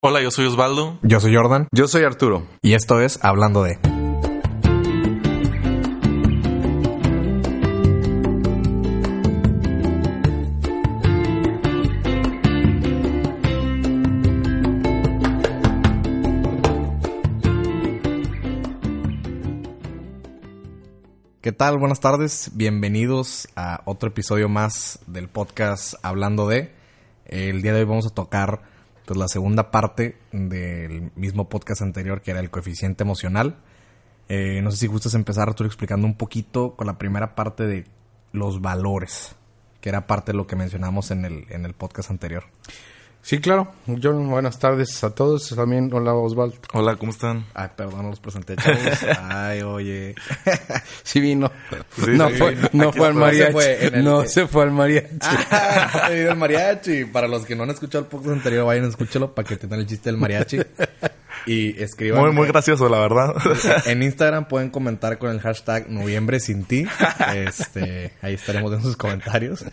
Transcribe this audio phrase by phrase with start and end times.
[0.00, 0.96] Hola, yo soy Osvaldo.
[1.02, 1.66] Yo soy Jordan.
[1.72, 2.46] Yo soy Arturo.
[2.62, 3.80] Y esto es Hablando de.
[21.40, 21.78] ¿Qué tal?
[21.78, 22.52] Buenas tardes.
[22.54, 26.72] Bienvenidos a otro episodio más del podcast Hablando de.
[27.24, 28.77] El día de hoy vamos a tocar
[29.08, 33.56] pues, la segunda parte del mismo podcast anterior que era el coeficiente emocional.
[34.28, 37.86] Eh, no sé si gustas empezar, Arturo, explicando un poquito con la primera parte de
[38.32, 39.34] los valores,
[39.80, 42.44] que era parte de lo que mencionamos en el, en el podcast anterior.
[43.20, 43.70] Sí, claro.
[43.86, 45.50] Yo, buenas tardes a todos.
[45.54, 46.56] También, hola Osvaldo.
[46.72, 47.44] Hola, ¿cómo están?
[47.52, 48.80] Ay, perdón, no los presenté, chavos.
[49.28, 50.14] Ay, oye.
[51.02, 51.50] Sí vino.
[51.96, 52.68] Sí, no sí, fue, vino.
[52.72, 53.46] no fue al mariachi.
[53.46, 55.16] Se fue en el- No se fue al mariachi.
[55.50, 57.04] Ah, el mariachi.
[57.06, 59.80] Para los que no han escuchado el podcast anterior, vayan a escúchalo para que tengan
[59.80, 60.58] el chiste del mariachi.
[61.46, 62.20] Y escriban.
[62.20, 63.34] Muy, muy gracioso, la verdad.
[63.86, 66.86] En Instagram pueden comentar con el hashtag noviembre sin ti.
[67.34, 69.64] Este, ahí estaremos en sus comentarios.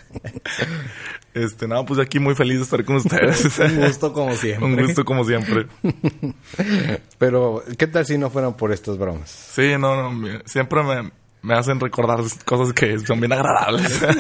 [1.36, 3.60] Este, no, pues aquí muy feliz de estar con ustedes.
[3.60, 4.66] Un gusto como siempre.
[4.66, 5.68] Un gusto como siempre.
[7.18, 9.30] Pero, ¿qué tal si no fueran por estas bromas?
[9.30, 11.12] Sí, no, no, siempre me,
[11.42, 14.02] me hacen recordar cosas que son bien agradables.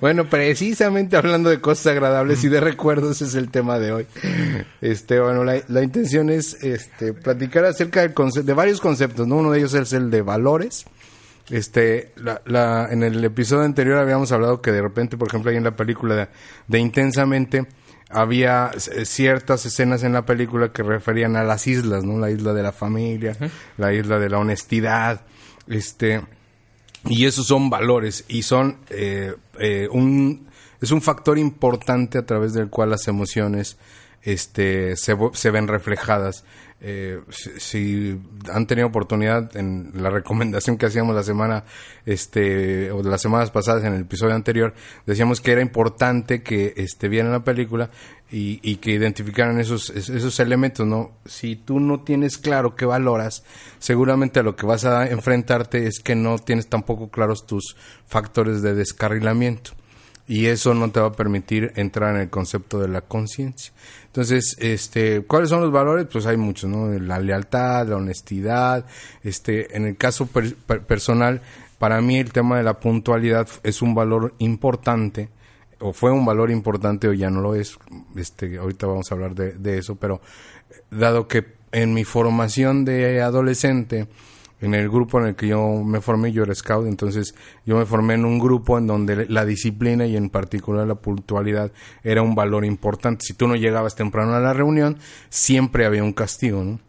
[0.00, 4.06] Bueno, precisamente hablando de cosas agradables y de recuerdos es el tema de hoy.
[4.80, 8.12] Este, bueno, la, la intención es este platicar acerca del
[8.44, 9.36] de varios conceptos, ¿no?
[9.36, 10.86] Uno de ellos es el de valores.
[11.50, 15.56] Este, la, la, en el episodio anterior habíamos hablado que de repente, por ejemplo, ahí
[15.56, 16.28] en la película de,
[16.68, 17.66] de Intensamente,
[18.08, 22.18] había ciertas escenas en la película que referían a las islas, ¿no?
[22.18, 23.36] La isla de la familia,
[23.76, 25.22] la isla de la honestidad,
[25.66, 26.22] este,
[27.06, 30.48] y esos son valores y son eh, eh, un
[30.80, 33.78] es un factor importante a través del cual las emociones
[34.22, 36.44] este se ven reflejadas
[36.86, 38.20] Eh, si,
[38.52, 41.64] han tenido oportunidad en la recomendación que hacíamos la semana
[42.04, 44.74] este o las semanas pasadas en el episodio anterior
[45.06, 47.88] decíamos que era importante que este vieran la película
[48.30, 52.84] y, y que identificaran esos es- esos elementos no si tú no tienes claro qué
[52.84, 53.44] valoras
[53.78, 58.60] seguramente a lo que vas a enfrentarte es que no tienes tampoco claros tus factores
[58.60, 59.70] de descarrilamiento
[60.26, 63.74] y eso no te va a permitir entrar en el concepto de la conciencia.
[64.14, 66.06] Entonces, este, ¿cuáles son los valores?
[66.06, 66.88] Pues hay muchos, ¿no?
[67.00, 68.86] La lealtad, la honestidad,
[69.24, 71.42] este, en el caso per- per- personal,
[71.80, 75.30] para mí el tema de la puntualidad es un valor importante,
[75.80, 77.76] o fue un valor importante o ya no lo es,
[78.14, 80.20] este, ahorita vamos a hablar de, de eso, pero
[80.92, 84.06] dado que en mi formación de adolescente,
[84.60, 87.34] en el grupo en el que yo me formé, yo era scout, entonces
[87.66, 91.72] yo me formé en un grupo en donde la disciplina y en particular la puntualidad
[92.02, 93.24] era un valor importante.
[93.26, 94.98] Si tú no llegabas temprano a la reunión,
[95.28, 96.80] siempre había un castigo, ¿no?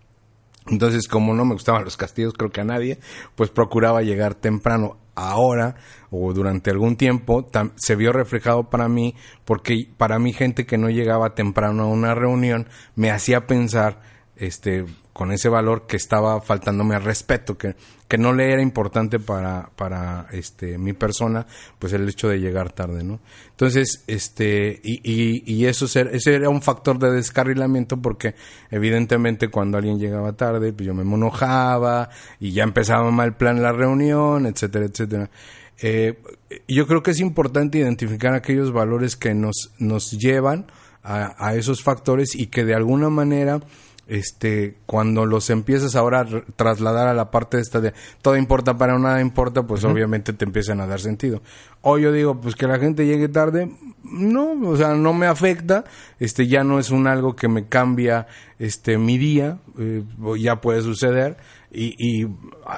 [0.68, 3.00] Entonces, como no me gustaban los castigos, creo que a nadie,
[3.36, 4.98] pues procuraba llegar temprano.
[5.18, 5.76] Ahora,
[6.10, 9.16] o durante algún tiempo, se vio reflejado para mí,
[9.46, 14.02] porque para mí gente que no llegaba temprano a una reunión me hacía pensar,
[14.36, 17.78] este, con ese valor que estaba faltándome al respeto, que,
[18.10, 21.48] que no le era importante para, para este, mi persona,
[21.80, 23.22] pues el hecho de llegar tarde, ¿no?
[23.52, 28.36] Entonces, este, y, y, y eso ser- ese era un factor de descarrilamiento porque
[28.70, 32.10] evidentemente cuando alguien llegaba tarde, pues yo me enojaba
[32.42, 35.30] y ya empezaba mal plan la reunión, etcétera, etcétera.
[35.82, 36.20] Eh,
[36.68, 40.66] yo creo que es importante identificar aquellos valores que nos, nos llevan
[41.04, 43.62] a, a esos factores y que de alguna manera
[44.08, 48.98] este cuando los empiezas ahora a trasladar a la parte esta de todo importa para
[49.00, 51.42] nada importa pues obviamente te empiezan a dar sentido.
[51.82, 53.72] O yo digo pues que la gente llegue tarde
[54.04, 55.86] no o sea no me afecta
[56.20, 58.28] este ya no es un algo que me cambia
[58.60, 60.04] este mi día eh,
[60.40, 61.38] ya puede suceder.
[61.78, 62.26] Y, y,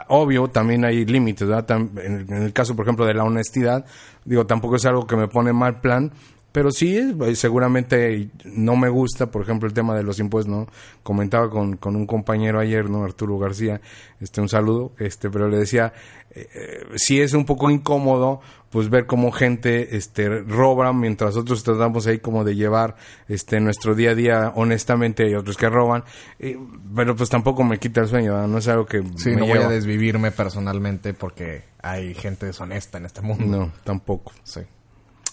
[0.07, 3.85] obvio también hay límites en el caso por ejemplo de la honestidad
[4.25, 6.11] digo tampoco es algo que me pone mal plan
[6.51, 10.67] pero sí, eh, seguramente no me gusta, por ejemplo, el tema de los impuestos, ¿no?
[11.03, 13.03] Comentaba con, con un compañero ayer, ¿no?
[13.03, 13.81] Arturo García,
[14.19, 15.93] este, un saludo, este, pero le decía,
[16.31, 21.63] eh, eh, sí es un poco incómodo, pues ver cómo gente, este, roba, mientras nosotros
[21.63, 22.95] tratamos ahí como de llevar,
[23.27, 26.03] este, nuestro día a día honestamente, hay otros que roban,
[26.39, 26.57] eh,
[26.95, 28.47] pero pues tampoco me quita el sueño.
[28.47, 32.97] No es algo que Sí, me no voy a desvivirme personalmente porque hay gente deshonesta
[32.97, 33.45] en este mundo.
[33.45, 34.31] No, tampoco.
[34.43, 34.61] Sí.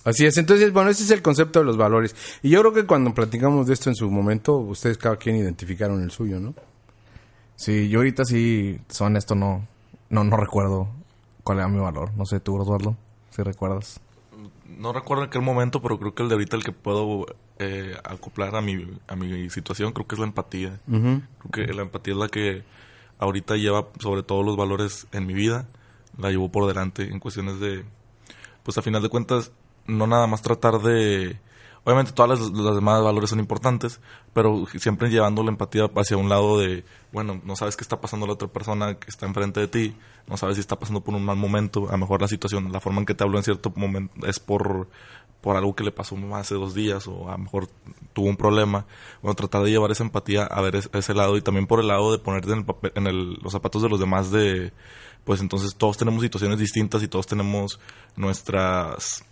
[0.04, 2.14] Así es, entonces, bueno, ese es el concepto de los valores.
[2.42, 6.02] Y yo creo que cuando platicamos de esto en su momento, ustedes cada quien identificaron
[6.02, 6.54] el suyo, ¿no?
[7.56, 9.66] Sí, yo ahorita sí, son esto no,
[10.10, 10.88] no, no recuerdo
[11.42, 12.10] cuál era mi valor.
[12.16, 12.96] No sé, tú, Osvaldo,
[13.30, 14.00] si recuerdas.
[14.66, 17.26] No recuerdo en qué momento, pero creo que el de ahorita el que puedo
[17.58, 20.80] eh, acoplar a mi, a mi situación, creo que es la empatía.
[20.86, 21.22] Creo
[21.52, 22.64] que la empatía es la que
[23.18, 25.66] ahorita lleva sobre todo los valores en mi vida.
[26.18, 27.84] La llevo por delante en cuestiones de,
[28.62, 29.52] pues a final de cuentas,
[29.86, 31.38] no nada más tratar de...
[31.86, 34.00] Obviamente todas las, las demás valores son importantes,
[34.32, 36.82] pero siempre llevando la empatía hacia un lado de,
[37.12, 39.94] bueno, no sabes qué está pasando la otra persona que está enfrente de ti,
[40.26, 42.80] no sabes si está pasando por un mal momento, a lo mejor la situación, la
[42.80, 44.88] forma en que te hablo en cierto momento es por,
[45.42, 47.68] por algo que le pasó hace dos días o a lo mejor
[48.14, 48.86] tuvo un problema.
[49.20, 51.88] Bueno, tratar de llevar esa empatía a ver es- ese lado y también por el
[51.88, 54.72] lado de ponerte en, el papel, en el- los zapatos de los demás de,
[55.24, 57.78] pues entonces todos tenemos situaciones distintas y todos tenemos
[58.16, 59.22] nuestras,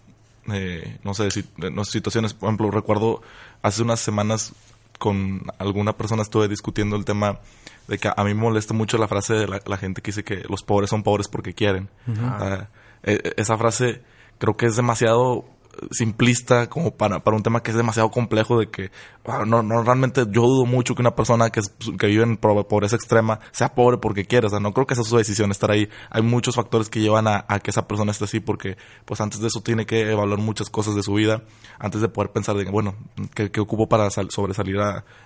[0.50, 2.34] eh, no sé, si- nuestras situaciones.
[2.34, 3.22] Por ejemplo, recuerdo
[3.62, 4.52] hace unas semanas
[4.98, 7.40] con alguna persona estuve discutiendo el tema
[7.88, 10.22] de que a mí me molesta mucho la frase de la, la gente que dice
[10.24, 11.88] que los pobres son pobres porque quieren.
[12.20, 12.68] Ah,
[13.02, 14.02] eh, esa frase
[14.38, 15.44] creo que es demasiado
[15.90, 18.90] simplista como para, para un tema que es demasiado complejo de que
[19.26, 21.60] ah, no, no realmente yo dudo mucho que una persona que,
[21.98, 25.02] que vive en pobreza extrema sea pobre porque quiere, o sea, no creo que esa
[25.02, 25.88] es su decisión estar ahí.
[26.10, 29.48] Hay muchos factores que llevan a, que esa persona esté así porque pues antes de
[29.48, 31.42] eso tiene que evaluar muchas cosas de su vida
[31.78, 32.94] antes de poder pensar de bueno,
[33.34, 34.76] ¿qué, qué ocupo para sal- sobresalir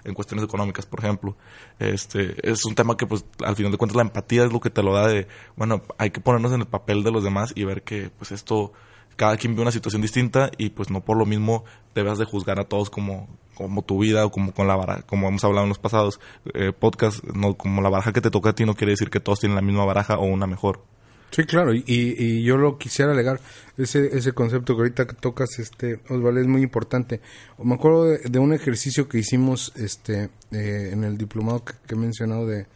[0.04, 1.36] en cuestiones económicas, por ejemplo?
[1.78, 4.70] Este, es un tema que pues al final de cuentas la empatía es lo que
[4.70, 7.64] te lo da de, bueno, hay que ponernos en el papel de los demás y
[7.64, 8.72] ver que pues esto
[9.16, 11.64] cada quien vive una situación distinta y pues no por lo mismo
[11.94, 15.28] debas de juzgar a todos como como tu vida o como con la baraja, como
[15.28, 16.20] hemos hablado en los pasados
[16.52, 19.18] eh, podcasts, no como la baraja que te toca a ti no quiere decir que
[19.18, 20.82] todos tienen la misma baraja o una mejor.
[21.30, 23.40] Sí, claro, y, y yo lo quisiera alegar,
[23.76, 27.20] ese, ese concepto que ahorita tocas, este, Osvaldo, es muy importante.
[27.62, 32.46] Me acuerdo de, un ejercicio que hicimos este, eh, en el diplomado que, he mencionado
[32.46, 32.66] de,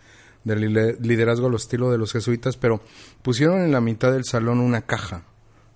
[0.45, 0.57] de
[1.01, 2.83] liderazgo al estilo de los jesuitas, pero
[3.23, 5.23] pusieron en la mitad del salón una caja,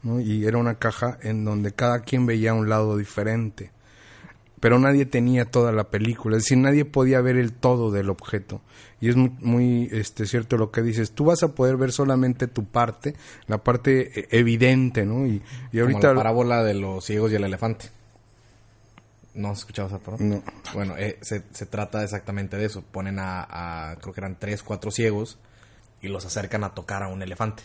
[0.05, 0.21] ¿no?
[0.21, 3.73] Y era una caja en donde cada quien veía un lado diferente
[4.61, 8.63] pero nadie tenía toda la película, es decir, nadie podía ver el todo del objeto.
[8.99, 12.47] Y es muy, muy, este, cierto lo que dices, tú vas a poder ver solamente
[12.47, 13.15] tu parte,
[13.47, 15.27] la parte eh, evidente, ¿no?
[15.27, 16.09] Y, y Como ahorita...
[16.09, 17.91] la parábola de los ciegos y el elefante.
[19.35, 20.25] ¿No has escuchado esa parábola?
[20.37, 20.43] No.
[20.73, 22.83] Bueno, eh, se, se trata exactamente de eso.
[22.91, 23.47] Ponen a,
[23.91, 25.37] a- creo que eran tres, cuatro ciegos
[26.01, 27.65] y los acercan a tocar a un elefante.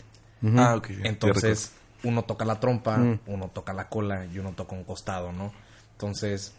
[0.56, 0.90] Ah, ok.
[1.04, 1.72] Entonces,
[2.04, 3.20] uno toca la trompa, Mm.
[3.26, 5.52] uno toca la cola y uno toca un costado, ¿no?
[5.92, 6.54] Entonces,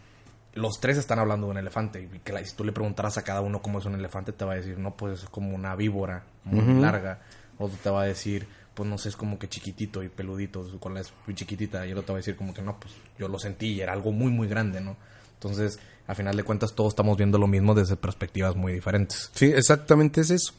[0.53, 2.01] los tres están hablando de un elefante.
[2.13, 4.45] Y que la- si tú le preguntaras a cada uno cómo es un elefante, te
[4.45, 7.21] va a decir, no, pues es como una víbora muy larga.
[7.57, 10.79] Otro te va a decir, pues no sé, es como que chiquitito y peludito, su
[10.79, 11.85] cola es muy chiquitita.
[11.87, 13.93] Y otro te va a decir como que no, pues yo lo sentí y era
[13.93, 14.95] algo muy, muy grande, ¿no?
[15.35, 19.31] Entonces, a final de cuentas, todos estamos viendo lo mismo desde perspectivas muy diferentes.
[19.33, 20.53] Sí, exactamente es eso.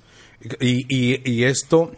[0.61, 1.93] Y, y, y esto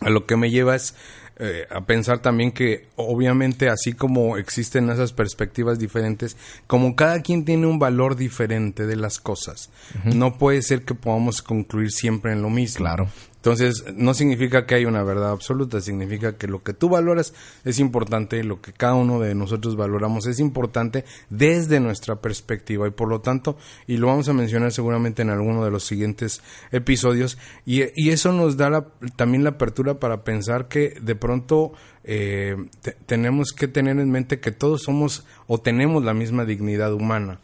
[0.00, 0.94] a lo que me lleva es
[1.38, 6.36] eh, a pensar también que obviamente así como existen esas perspectivas diferentes,
[6.66, 9.70] como cada quien tiene un valor diferente de las cosas,
[10.04, 12.84] no puede ser que podamos concluir siempre en lo mismo.
[12.84, 13.08] Claro.
[13.44, 17.34] Entonces, no significa que hay una verdad absoluta, significa que lo que tú valoras
[17.66, 22.88] es importante, lo que cada uno de nosotros valoramos es importante desde nuestra perspectiva.
[22.88, 26.40] Y por lo tanto, y lo vamos a mencionar seguramente en alguno de los siguientes
[26.72, 27.36] episodios,
[27.66, 32.56] y, y eso nos da la- también la apertura para pensar que de pronto eh,
[32.80, 37.40] te- tenemos que tener en mente que todos somos o tenemos la misma dignidad humana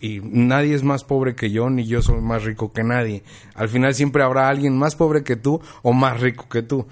[0.00, 3.22] y nadie es más pobre que yo ni yo soy más rico que nadie.
[3.54, 6.86] Al final siempre habrá alguien más pobre que tú o más rico que tú.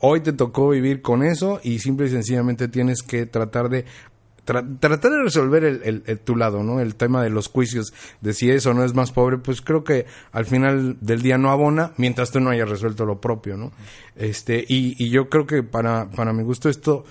[0.00, 3.84] Hoy te tocó vivir con eso y simple y sencillamente tienes que tratar de
[4.44, 6.80] tra- tratar de resolver el, el- el- tu lado, ¿no?
[6.80, 9.84] El tema de los juicios de si es o no es más pobre, pues creo
[9.84, 13.70] que al final del día no abona mientras tú no hayas resuelto lo propio, ¿no?
[14.16, 17.04] Este y, y yo creo que para para mi gusto esto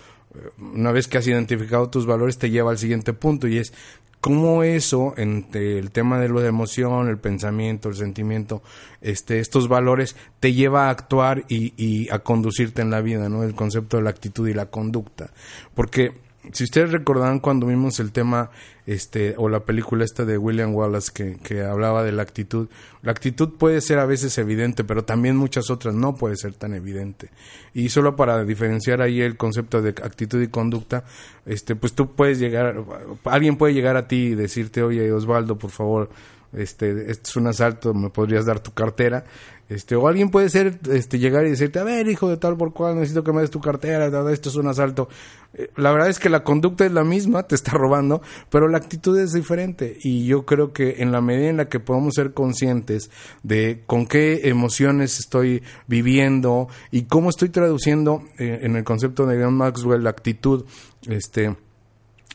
[0.59, 3.73] una vez que has identificado tus valores te lleva al siguiente punto y es
[4.21, 8.61] cómo eso entre el tema de la emoción, el pensamiento, el sentimiento,
[9.01, 13.43] este, estos valores te lleva a actuar y, y a conducirte en la vida, ¿no?
[13.43, 15.31] El concepto de la actitud y la conducta.
[15.73, 16.13] Porque
[16.51, 18.49] si ustedes recordarán cuando vimos el tema,
[18.87, 22.67] este, o la película esta de William Wallace que, que hablaba de la actitud,
[23.03, 26.73] la actitud puede ser a veces evidente, pero también muchas otras no puede ser tan
[26.73, 27.29] evidente.
[27.73, 31.03] Y solo para diferenciar ahí el concepto de actitud y conducta,
[31.45, 32.83] este, pues tú puedes llegar,
[33.25, 36.09] alguien puede llegar a ti y decirte, oye, Osvaldo, por favor,
[36.53, 39.25] este, este es un asalto, me podrías dar tu cartera.
[39.71, 42.73] Este, o alguien puede ser, este, llegar y decirte, a ver, hijo de tal por
[42.73, 45.07] cual, necesito que me des tu cartera, esto es un asalto.
[45.53, 48.77] Eh, la verdad es que la conducta es la misma, te está robando, pero la
[48.77, 49.97] actitud es diferente.
[50.03, 53.11] Y yo creo que en la medida en la que podamos ser conscientes
[53.43, 59.41] de con qué emociones estoy viviendo y cómo estoy traduciendo eh, en el concepto de
[59.41, 60.65] John Maxwell la actitud,
[61.07, 61.55] este,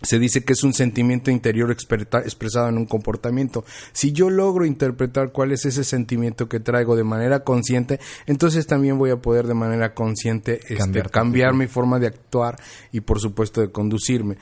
[0.02, 3.64] se dice que es un sentimiento interior expresado en un comportamiento.
[3.92, 8.98] Si yo logro interpretar cuál es ese sentimiento que traigo de manera consciente, entonces también
[8.98, 12.56] voy a poder de manera consciente este, cambiar mi forma de actuar
[12.92, 14.36] y por supuesto de conducirme.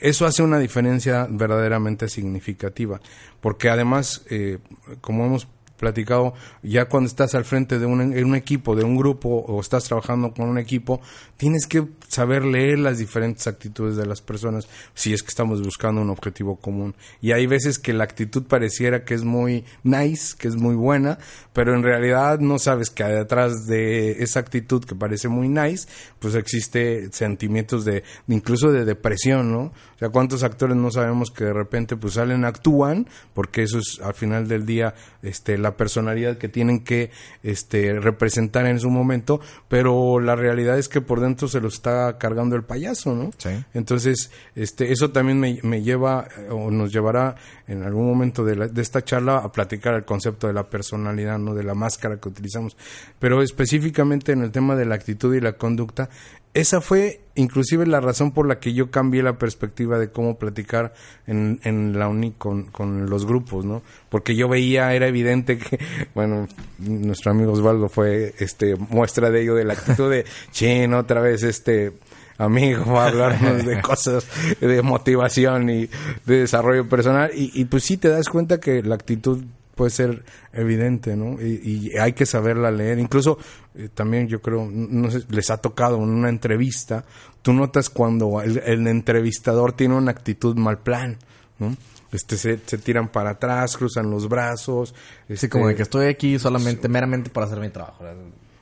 [0.00, 3.00] Eso hace una diferencia verdaderamente significativa,
[3.40, 4.58] porque además, eh,
[5.00, 9.60] como hemos platicado, ya cuando estás al frente de un, equipo, de un grupo o
[9.60, 11.00] estás trabajando con un equipo,
[11.36, 16.02] tienes que saber leer las diferentes actitudes de las personas si es que estamos buscando
[16.02, 16.94] un objetivo común.
[17.22, 21.18] Y hay veces que la actitud pareciera que es muy nice, que es muy buena,
[21.52, 26.34] pero en realidad no sabes que detrás de esa actitud que parece muy nice, pues
[26.34, 29.60] existe sentimientos de, incluso de depresión, ¿no?
[29.60, 34.00] O sea, ¿cuántos actores no sabemos que de repente pues salen, actúan, porque eso es
[34.02, 37.10] al final del día este, la personalidad que tienen que
[37.42, 42.18] este, representar en su momento, pero la realidad es que por dentro se lo está
[42.18, 43.30] cargando el payaso, ¿no?
[43.38, 43.50] Sí.
[43.74, 48.82] Entonces, este, eso también me, me lleva o nos llevará en algún momento de, de
[48.82, 51.54] esta charla a platicar el concepto de la personalidad, ¿no?
[51.54, 52.76] De la máscara que utilizamos.
[53.18, 56.08] Pero específicamente en el tema de la actitud y la conducta,
[56.54, 60.92] esa fue inclusive la razón por la que yo cambié la perspectiva de cómo platicar
[61.26, 63.82] en, en la UNI con, con, los grupos, ¿no?
[64.08, 65.78] Porque yo veía, era evidente que,
[66.14, 71.20] bueno, nuestro amigo Osvaldo fue este muestra de ello, de la actitud de, chin, otra
[71.20, 71.92] vez este
[72.38, 74.26] amigo a hablarnos de cosas
[74.60, 75.88] de motivación y
[76.24, 79.42] de desarrollo personal y, y pues sí te das cuenta que la actitud
[79.78, 81.40] puede ser evidente, ¿no?
[81.40, 82.98] Y, hay que saberla leer.
[82.98, 83.38] Incluso
[83.76, 87.04] eh, también yo creo, no sé, les ha tocado en una entrevista,
[87.42, 91.16] tú notas cuando el, entrevistador tiene una actitud mal plan,
[91.60, 91.76] ¿no?
[92.10, 94.94] Este, se, tiran para atrás, cruzan los brazos.
[95.28, 98.04] Este, como de que estoy aquí solamente, meramente para hacer mi trabajo.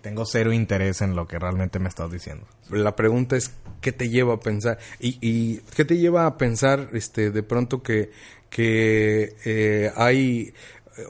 [0.03, 2.47] Tengo cero interés en lo que realmente me estás diciendo.
[2.71, 4.79] La pregunta es, ¿qué te lleva a pensar?
[5.01, 8.11] ¿Y, y qué te lleva a pensar este, de pronto que,
[8.51, 10.55] que eh, hay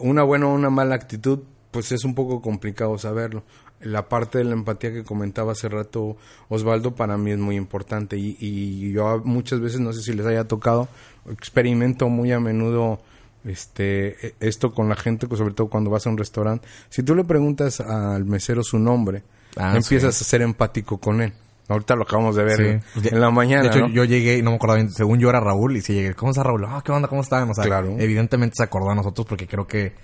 [0.00, 1.40] una buena o una mala actitud,
[1.70, 3.44] pues es un poco complicado saberlo.
[3.80, 6.16] La parte de la empatía que comentaba hace rato
[6.48, 10.24] Osvaldo para mí es muy importante y, y yo muchas veces, no sé si les
[10.24, 10.88] haya tocado,
[11.30, 12.98] experimento muy a menudo
[13.44, 16.66] este esto con la gente, sobre todo cuando vas a un restaurante.
[16.88, 19.22] Si tú le preguntas al mesero su nombre,
[19.56, 21.32] ah, empiezas a ser empático con él.
[21.68, 23.62] Ahorita lo acabamos de ver en la mañana.
[23.62, 24.90] De hecho, yo llegué y no me acordaba bien.
[24.92, 26.64] Según yo era Raúl y si llegué, ¿cómo está Raúl?
[26.66, 27.08] Ah, ¿qué onda?
[27.08, 27.50] ¿Cómo están?
[27.50, 27.96] O sea, claro.
[27.98, 29.94] evidentemente se acordó a nosotros porque creo que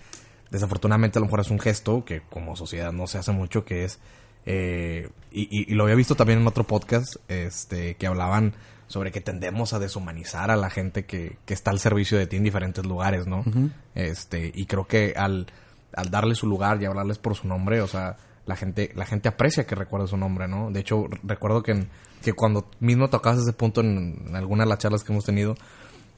[0.50, 3.84] desafortunadamente a lo mejor es un gesto que como sociedad no se hace mucho, que
[3.84, 4.00] es.
[4.44, 8.54] Eh, y, lo había visto también en otro podcast este que hablaban
[8.88, 12.36] sobre que tendemos a deshumanizar a la gente que, que está al servicio de ti
[12.36, 13.44] en diferentes lugares, ¿no?
[13.94, 15.46] Este, y creo que al,
[15.94, 19.28] al darle su lugar y hablarles por su nombre, o sea la gente, la gente
[19.28, 20.70] aprecia que recuerda su nombre, ¿no?
[20.70, 21.86] De hecho, recuerdo que,
[22.22, 25.54] que cuando mismo tocabas ese punto en, alguna de las charlas que hemos tenido,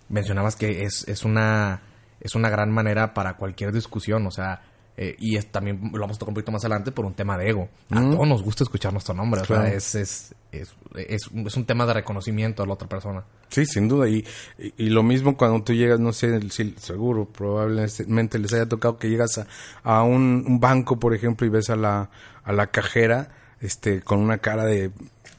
[0.08, 1.82] mencionabas que es, es una
[2.20, 4.62] es una gran manera para cualquier discusión, o sea,
[4.96, 7.36] eh, y es, también lo vamos a tocar un poquito más adelante por un tema
[7.36, 7.68] de ego.
[7.90, 8.12] A mm.
[8.12, 11.94] todos nos gusta escuchar nuestro nombre, o sea, es, es, es, es, un tema de
[11.94, 13.24] reconocimiento a la otra persona.
[13.48, 14.08] Sí, sin duda.
[14.08, 14.24] Y,
[14.76, 16.40] y, lo mismo cuando tú llegas, no sé,
[16.78, 19.46] seguro, probablemente les haya tocado que llegas a,
[19.82, 22.10] a un, un, banco, por ejemplo, y ves a la,
[22.44, 24.90] a la cajera este con una cara de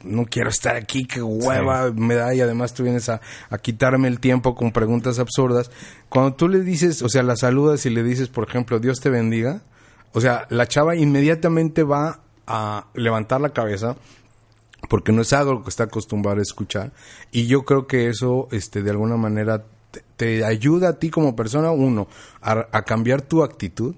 [0.04, 4.08] no quiero estar aquí, qué hueva me da y además tú vienes a, a, quitarme
[4.08, 5.70] el tiempo con preguntas absurdas.
[6.08, 9.10] Cuando tú le dices, o sea, la saludas y le dices, por ejemplo, Dios te
[9.10, 9.62] bendiga,
[10.12, 13.96] o sea, la chava inmediatamente va a levantar la cabeza
[14.88, 16.92] porque no es algo que está acostumbrado a escuchar
[17.32, 19.64] y yo creo que eso este de alguna manera
[20.16, 22.06] te, ayuda a ti como persona uno
[22.40, 23.96] a cambiar tu actitud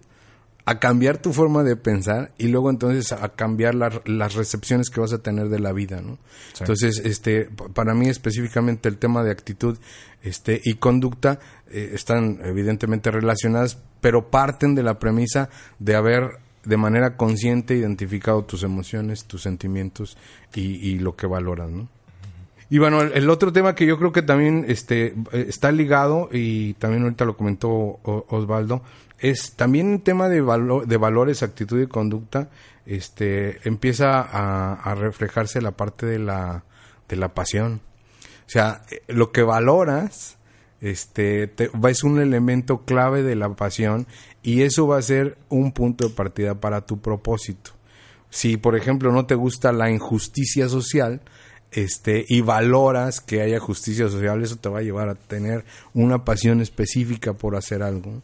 [0.68, 5.14] a cambiar tu forma de pensar y luego entonces a cambiar las recepciones que vas
[5.14, 6.18] a tener de la vida, ¿no?
[6.60, 9.78] Entonces, este, para mí específicamente el tema de actitud,
[10.22, 15.48] este, y conducta eh, están evidentemente relacionadas, pero parten de la premisa
[15.78, 16.32] de haber
[16.66, 20.18] de manera consciente identificado tus emociones, tus sentimientos
[20.54, 21.88] y, lo que valoras, ¿no?
[22.68, 27.04] Y bueno, el, otro tema que yo creo que también este, está ligado, y también
[27.04, 27.70] ahorita lo comentó
[28.02, 28.82] Osvaldo,
[29.18, 32.50] es también un tema de, de valores, actitud y conducta,
[32.86, 36.64] este, empieza a, reflejarse la parte de la,
[37.08, 37.82] de la pasión.
[38.46, 40.38] O sea, lo que valoras
[40.80, 44.06] este, te, es un elemento clave de la pasión
[44.42, 47.72] y eso va a ser un punto de partida para tu propósito.
[48.30, 51.20] Si, por ejemplo, no te gusta la injusticia social,
[51.70, 56.24] este, y valoras que haya justicia social, eso te va a llevar a tener una
[56.24, 58.22] pasión específica por hacer algo.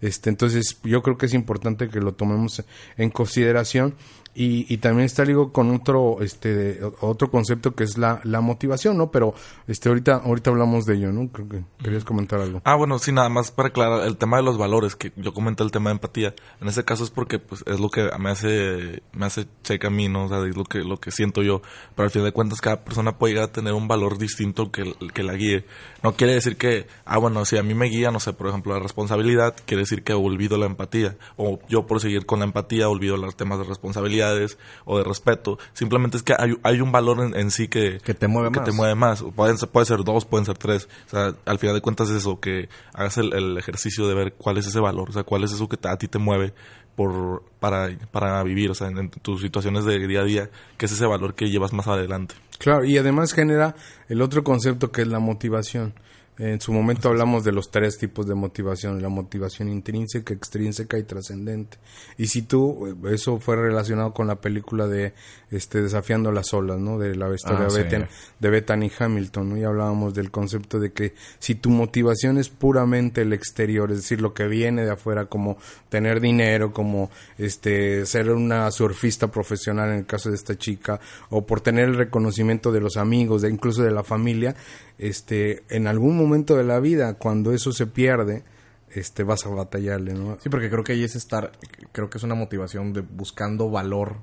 [0.00, 2.64] Este, entonces, yo creo que es importante que lo tomemos
[2.96, 3.94] en consideración.
[4.34, 9.10] Y, también está ligado con otro este otro concepto que es la, la motivación no
[9.10, 9.34] pero
[9.68, 12.62] este ahorita ahorita hablamos de ello no creo que querías comentar algo.
[12.64, 15.62] Ah bueno sí nada más para aclarar el tema de los valores que yo comenté
[15.62, 16.34] el tema de empatía.
[16.62, 19.90] En ese caso es porque pues es lo que me hace me hace checa a
[19.90, 21.60] mí no o sea es lo que lo que siento yo.
[21.94, 24.94] Pero al fin de cuentas cada persona puede llegar a tener un valor distinto que,
[25.12, 25.66] que la guíe.
[26.02, 28.72] No quiere decir que ah bueno si a mí me guía no sé por ejemplo
[28.72, 32.90] la responsabilidad quiere decir que olvido la empatía o yo por seguir con la empatía
[32.90, 34.36] olvido los temas de responsabilidad
[34.84, 35.58] o de respeto.
[35.72, 38.68] Simplemente es que hay, hay un valor en, sí que, te mueve que más.
[38.68, 39.22] te mueve más.
[39.34, 40.90] Pueden puede ser dos, pueden ser tres.
[41.06, 44.58] O sea, al final de cuentas es eso, que hagas el, ejercicio de ver cuál
[44.58, 46.52] es ese valor, o sea, cuál es eso que a ti te mueve
[46.94, 50.92] por para, para vivir, o sea, en, tus situaciones de día a día, que es
[50.92, 52.34] ese valor que llevas más adelante.
[52.58, 53.74] Claro, y además genera
[54.10, 55.94] el otro concepto que es la motivación.
[56.38, 61.02] En su momento hablamos de los tres tipos de motivación, la motivación intrínseca, extrínseca y
[61.02, 61.76] trascendente.
[62.16, 65.12] Y si tú, eso fue relacionado con la película de
[65.50, 66.98] este Desafiando las olas, ¿no?
[66.98, 68.08] De la historia ah, de,
[68.40, 69.56] de Bethany Hamilton, ¿no?
[69.58, 74.22] Y hablábamos del concepto de que si tu motivación es puramente el exterior, es decir,
[74.22, 75.58] lo que viene de afuera, como
[75.90, 80.98] tener dinero, como este ser una surfista profesional en el caso de esta chica,
[81.28, 84.56] o por tener el reconocimiento de los amigos, de incluso de la familia,
[84.98, 86.21] este, en algún momento
[86.56, 88.44] de la vida, cuando eso se pierde,
[88.90, 90.38] este, vas a batallarle, ¿no?
[90.40, 91.52] Sí, porque creo que ahí es estar,
[91.92, 94.16] creo que es una motivación de buscando valor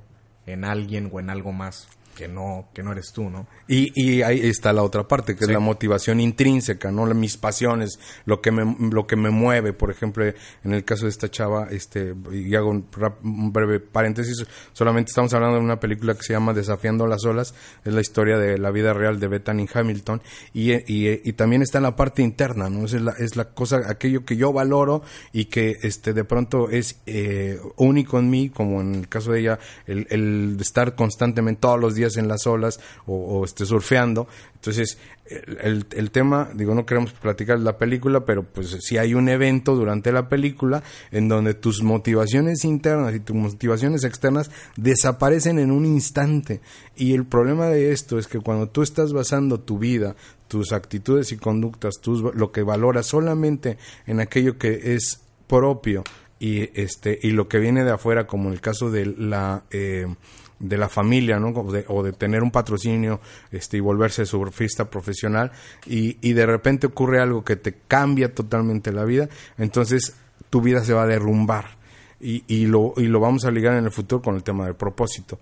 [0.45, 1.87] en alguien o en algo más
[2.19, 3.47] que no, que no eres tú, ¿no?
[3.65, 7.05] Y, y ahí está la otra parte, que es la motivación intrínseca, ¿no?
[7.13, 11.11] Mis pasiones, lo que me, lo que me mueve, por ejemplo, en el caso de
[11.11, 12.89] esta chava, este, y hago un,
[13.53, 17.93] breve paréntesis, solamente estamos hablando de una película que se llama Desafiando las olas, es
[17.93, 20.21] la historia de la vida real de Bethany Hamilton,
[20.53, 22.83] y, y, y también está en la parte interna, ¿no?
[22.83, 26.99] Es la, es la cosa, aquello que yo valoro y que, este, de pronto es
[27.05, 31.79] eh, único en mí, como en el caso de ella, el, el estar constantemente todos
[31.79, 34.27] los días en las olas o, esté surfeando.
[34.55, 39.29] Entonces, el, el, tema, digo, no queremos platicar la película, pero pues si hay un
[39.29, 45.71] evento durante la película en donde tus motivaciones internas y tus motivaciones externas desaparecen en
[45.71, 46.61] un instante.
[46.95, 50.15] Y el problema de esto es que cuando tú estás basando tu vida,
[50.47, 56.03] tus actitudes y conductas, tus, lo que valoras solamente en aquello que es propio
[56.39, 60.07] y este y lo que viene de afuera como en el caso de la eh,
[60.59, 61.49] de la familia, ¿no?
[61.49, 63.19] O de, tener un patrocinio
[63.51, 65.51] este, y volverse surfista profesional
[65.85, 70.15] y, y de repente ocurre algo que te cambia totalmente la vida, entonces
[70.49, 71.79] tu vida se va a derrumbar.
[72.21, 74.75] Y, y, lo, y lo vamos a ligar en el futuro con el tema del
[74.75, 75.39] propósito.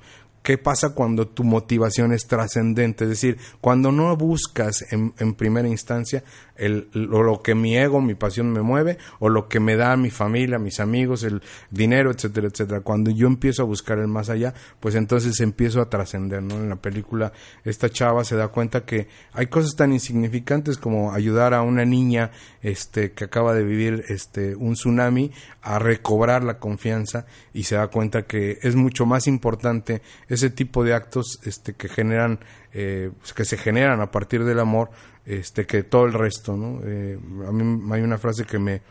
[0.47, 3.03] ¿Qué pasa cuando tu motivación es trascendente?
[3.03, 6.23] Es decir, cuando no buscas en, en primera instancia
[6.57, 10.09] el, lo, que mi ego, mi pasión me mueve, o lo que me da mi
[10.09, 12.81] familia, mis amigos, el dinero, etcétera, etcétera.
[12.81, 16.55] Cuando yo empiezo a buscar el más allá, pues entonces empiezo a trascender, ¿no?
[16.55, 17.31] En la película,
[17.63, 22.31] esta chava se da cuenta que hay cosas tan insignificantes como ayudar a una niña,
[22.61, 25.31] este, que acaba de vivir, este, un tsunami,
[25.61, 30.01] a recobrar la confianza y se da cuenta que es mucho más importante
[30.37, 32.39] ese tipo de actos, este, que generan,
[32.73, 34.89] eh, que se generan a partir del amor,
[35.25, 36.79] este que todo el resto, ¿no?
[36.85, 38.81] Eh, a mí hay una frase que me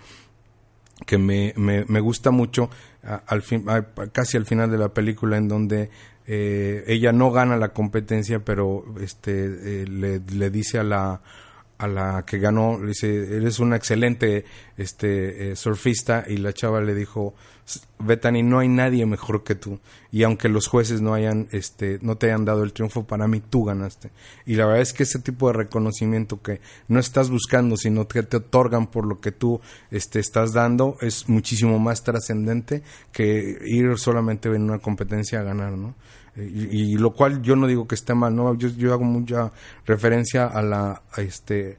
[1.06, 2.70] que me, me, gusta mucho
[3.26, 3.66] al fin,
[4.12, 5.90] casi al final de la película en donde
[6.26, 11.20] eh, ella no gana la competencia pero este le dice a la
[11.78, 14.44] a la que ganó, le dice, eres una excelente
[14.76, 17.34] este, eh, surfista y la chava le dijo,
[17.98, 19.80] Bethany, no hay nadie mejor que tú
[20.12, 23.40] y aunque los jueces no hayan, este, no te hayan dado el triunfo, para mí
[23.40, 24.10] tú ganaste.
[24.46, 28.22] Y la verdad es que ese tipo de reconocimiento que no estás buscando, sino que
[28.22, 29.60] te otorgan por lo que tú
[29.90, 35.72] este, estás dando, es muchísimo más trascendente que ir solamente en una competencia a ganar,
[35.72, 35.94] ¿no?
[36.36, 38.54] Y, lo cual yo no digo que esté mal, ¿no?
[38.56, 39.52] Yo, hago mucha
[39.86, 41.78] referencia a la este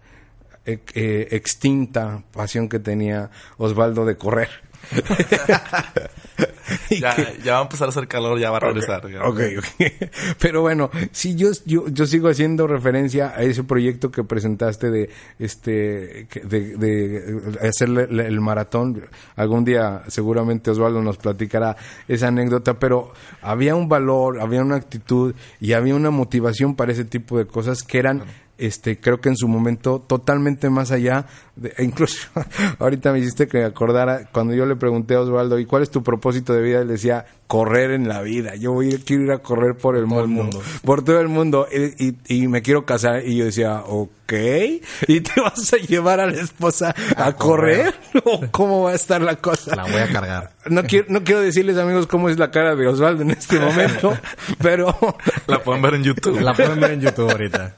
[0.66, 4.50] e, e, extinta pasión que tenía Osvaldo de correr.
[7.00, 9.06] ya, ya, va a empezar a hacer calor, ya va a regresar.
[9.06, 10.10] Okay, okay.
[10.40, 15.10] Pero bueno, si yo, yo, yo sigo haciendo referencia a ese proyecto que presentaste de
[15.40, 19.06] este de, de hacer el maratón.
[19.36, 21.76] Algún día seguramente Osvaldo nos platicará
[22.08, 27.06] esa anécdota, pero había un valor, había una actitud y había una motivación para ese
[27.06, 28.24] tipo de cosas que eran
[28.58, 32.28] este, creo que en su momento totalmente más allá, de, e incluso
[32.80, 36.04] ahorita me hiciste que acordara cuando yo le pregunté a Osvaldo, ¿y cuál es tu
[36.04, 36.82] propósito de vida?
[36.82, 40.28] Él decía, correr en la vida, yo voy, quiero ir a correr por el, mundo,
[40.28, 44.34] mundo, por todo el mundo, y, y, me quiero casar, y yo decía, ok,
[45.08, 47.94] ¿y te vas a llevar a la esposa a, correr?
[48.26, 49.76] ¿O cómo va a estar la cosa?
[49.76, 50.52] La voy a cargar.
[50.66, 54.18] No quiero, no quiero decirles amigos cómo es la cara de Osvaldo en este momento,
[54.62, 54.94] pero...
[55.48, 56.42] La pueden ver en YouTube.
[56.42, 57.76] La pueden ver en YouTube ahorita.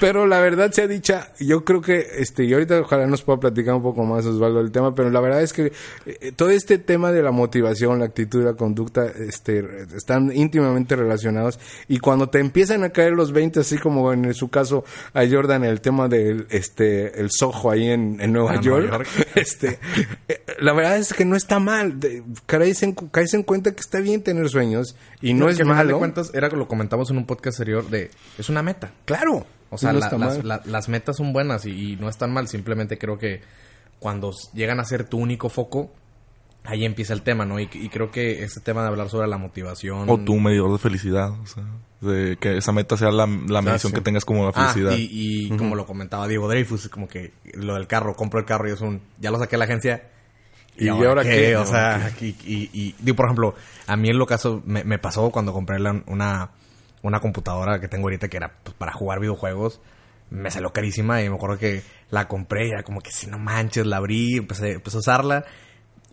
[0.00, 3.74] Pero la verdad sea dicha, yo creo que, este, y ahorita ojalá nos pueda platicar
[3.74, 5.72] un poco más Osvaldo del tema, pero la verdad es que
[6.06, 9.64] eh, todo este tema de la motivación, la actitud, la conducta, este,
[9.96, 14.48] están íntimamente relacionados y cuando te empiezan a caer los 20, así como en su
[14.48, 19.78] caso a Jordan, el tema del, este, el sojo ahí en, Nueva, York, este,
[20.28, 21.98] eh, la verdad es que no está mal,
[22.46, 25.94] caes en, caes en cuenta que está bien tener sueños y no, es malo.
[25.94, 28.92] De cuentas, era que lo comentamos en un podcast anterior de, es una meta.
[29.04, 29.46] Claro.
[29.70, 32.48] O sea, las, metas son buenas y, no están mal.
[32.48, 33.40] Simplemente creo que
[33.98, 35.92] cuando llegan a ser tu único foco,
[36.64, 37.60] ahí empieza el tema, ¿no?
[37.60, 40.10] Y, creo que ese tema de hablar sobre la motivación...
[40.10, 41.62] O tu medidor de felicidad, o sea,
[42.00, 44.92] de que esa meta sea la, la medición que tengas como la ah, felicidad.
[44.98, 48.72] y, como lo comentaba Diego Dreyfus, como que lo del carro, compro el carro y
[48.72, 49.00] es un...
[49.20, 50.02] Ya lo saqué a la agencia...
[50.76, 51.56] ¿Y, ahora, qué?
[51.56, 53.54] O sea, y, y, digo, por ejemplo,
[53.86, 56.50] a mí en lo caso me, me pasó cuando compré una
[57.02, 59.80] una computadora que tengo ahorita que era pues, para jugar videojuegos.
[60.30, 63.38] Me salió carísima y me acuerdo que la compré y era como que si no
[63.38, 65.44] manches, la abrí, empecé, empecé a usarla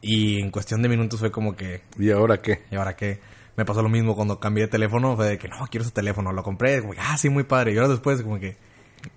[0.01, 1.81] y en cuestión de minutos fue como que...
[1.97, 2.63] ¿Y ahora qué?
[2.71, 3.19] ¿Y ahora qué?
[3.55, 6.31] Me pasó lo mismo cuando cambié de teléfono, fue de que no, quiero ese teléfono,
[6.31, 7.73] lo compré, como que, ah, sí, muy padre.
[7.73, 8.57] Y ahora después como que...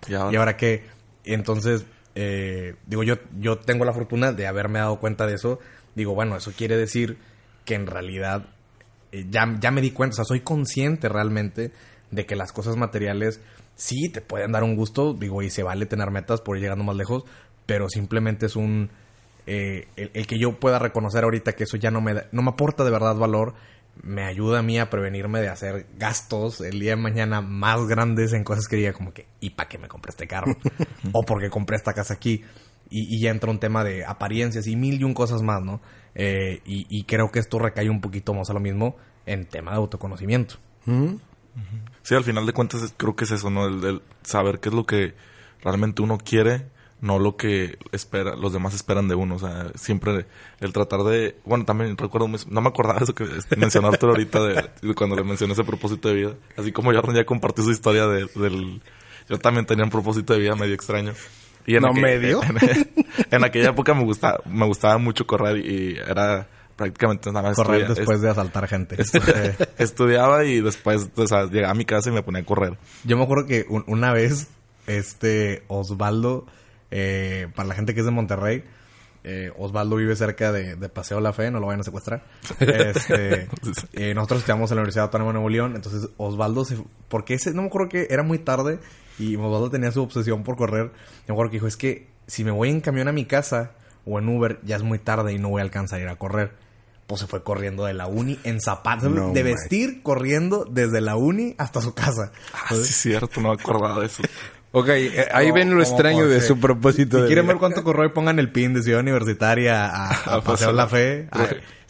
[0.09, 0.85] ¿Y ahora, qué?
[1.25, 5.59] entonces, eh, digo, yo, yo tengo la fortuna de haberme dado cuenta de eso.
[5.95, 7.19] Digo, bueno, eso quiere decir
[7.65, 8.47] que en realidad
[9.13, 11.73] eh, ya, ya me di cuenta, o sea, soy consciente realmente
[12.11, 13.41] de que las cosas materiales
[13.75, 16.85] sí te pueden dar un gusto, digo, y se vale tener metas por ir llegando
[16.85, 17.25] más lejos,
[17.67, 18.91] pero simplemente es un...
[19.47, 22.85] Eh, el, que yo pueda reconocer ahorita que eso ya no me, no me aporta
[22.85, 23.55] de verdad valor,
[24.03, 28.33] me ayuda a mí a prevenirme de hacer gastos el día de mañana más grandes
[28.33, 30.55] en cosas que diga como que, ¿y para qué me compré este carro?
[31.13, 32.45] o porque compré esta casa aquí.
[32.91, 35.81] Y, y, ya entra un tema de apariencias y mil y un cosas más, ¿no?
[36.15, 38.97] Eh, y, creo que esto recae un poquito más a lo mismo
[39.27, 40.57] en tema de autoconocimiento.
[42.03, 43.67] Sí, al final de cuentas creo que es eso, ¿no?
[43.67, 45.15] El, saber qué es lo que
[45.63, 46.67] realmente uno quiere,
[47.01, 49.37] no lo que espera, los demás esperan de uno.
[49.37, 50.27] O sea, siempre
[50.61, 51.37] el tratar de...
[51.45, 55.53] Bueno, también recuerdo, no me acordaba de eso que mencionaste ahorita de, cuando le mencioné
[55.53, 56.35] ese propósito de vida.
[56.57, 58.83] Así como Jordan ya compartió su historia del...
[59.29, 61.13] Yo también tenía un propósito de vida medio extraño.
[61.67, 62.41] Y en no medio.
[63.31, 67.57] En, aquella época me gustaba, me gustaba mucho correr y era prácticamente nada más.
[67.57, 68.97] Correr después de asaltar gente.
[69.79, 72.79] estudiaba y después o sea, llegaba a mi casa y me ponía a correr.
[73.05, 74.49] Yo me acuerdo que una vez,
[74.87, 76.47] este, Osvaldo,
[76.91, 78.65] eh, para la gente que es de Monterrey,
[79.23, 82.25] eh, Osvaldo vive cerca de, Paseo La Fe, no lo vayan a secuestrar.
[82.59, 83.49] Este,
[83.93, 86.79] eh, nosotros estudiamos en la Universidad Autónoma de Nuevo León, entonces Osvaldo se...
[87.09, 88.79] Porque ese, no me acuerdo que era muy tarde
[89.21, 90.87] y Osvaldo tenía su obsesión por correr.
[90.87, 93.73] Yo me acuerdo que dijo, es que si me voy en camión a mi casa
[94.07, 96.17] o en Uber, ya es muy tarde y no voy a alcanzar a ir a
[96.17, 96.53] correr.
[97.07, 101.55] Pues se fue corriendo de la uni en zapatos, de vestir, corriendo desde la uni
[101.59, 102.33] hasta su casa.
[102.55, 104.23] Ah, sí, es cierto, no me acordaba de eso.
[104.73, 107.23] Ok, eh, ahí ven lo extraño de su propósito.
[107.23, 110.71] Si quieren ver cuánto corrió y pongan el pin de Ciudad Universitaria a, a, Paseo
[110.71, 111.29] La Fe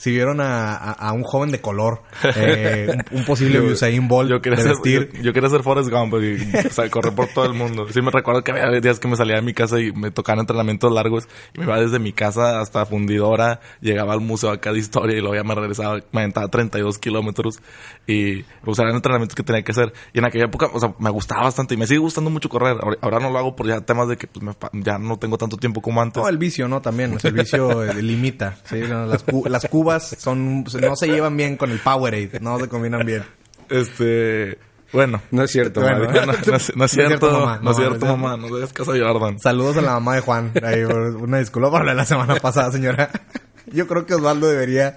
[0.00, 2.00] si vieron a, a, un joven de color,
[2.34, 5.12] eh, un, posible Usain Bolt yo quería de ser, vestir.
[5.20, 7.86] Yo, quería ser Forrest Gump y, o sea, correr por todo el mundo.
[7.92, 10.40] Sí me recuerdo que había días que me salía de mi casa y me tocaban
[10.40, 14.78] entrenamientos largos y me iba desde mi casa hasta Fundidora, llegaba al museo acá de
[14.78, 17.60] historia y luego ya me regresaba, me aventaba 32 kilómetros
[18.06, 19.92] y pues eran entrenamientos que tenía que hacer.
[20.14, 22.78] Y en aquella época, o sea, me gustaba bastante y me sigue gustando mucho correr.
[23.02, 25.82] Ahora, no lo hago por ya temas de que pues, ya no tengo tanto tiempo
[25.82, 26.22] como antes.
[26.22, 26.80] No, el vicio, ¿no?
[26.80, 28.56] También, el vicio eh, limita.
[28.64, 28.80] ¿sí?
[28.80, 33.24] Las, las cubas son no se llevan bien con el Powerade, no se combinan bien.
[33.68, 34.58] Este,
[34.92, 37.60] bueno, no es cierto, no, es, cierto, mamá.
[37.62, 38.36] No, es cierto, mamá.
[38.36, 39.38] No dejes caso de Jordan.
[39.38, 40.52] Saludos a la mamá de Juan.
[41.20, 43.10] una disculpa por la semana pasada, señora.
[43.66, 44.96] Yo creo que Osvaldo debería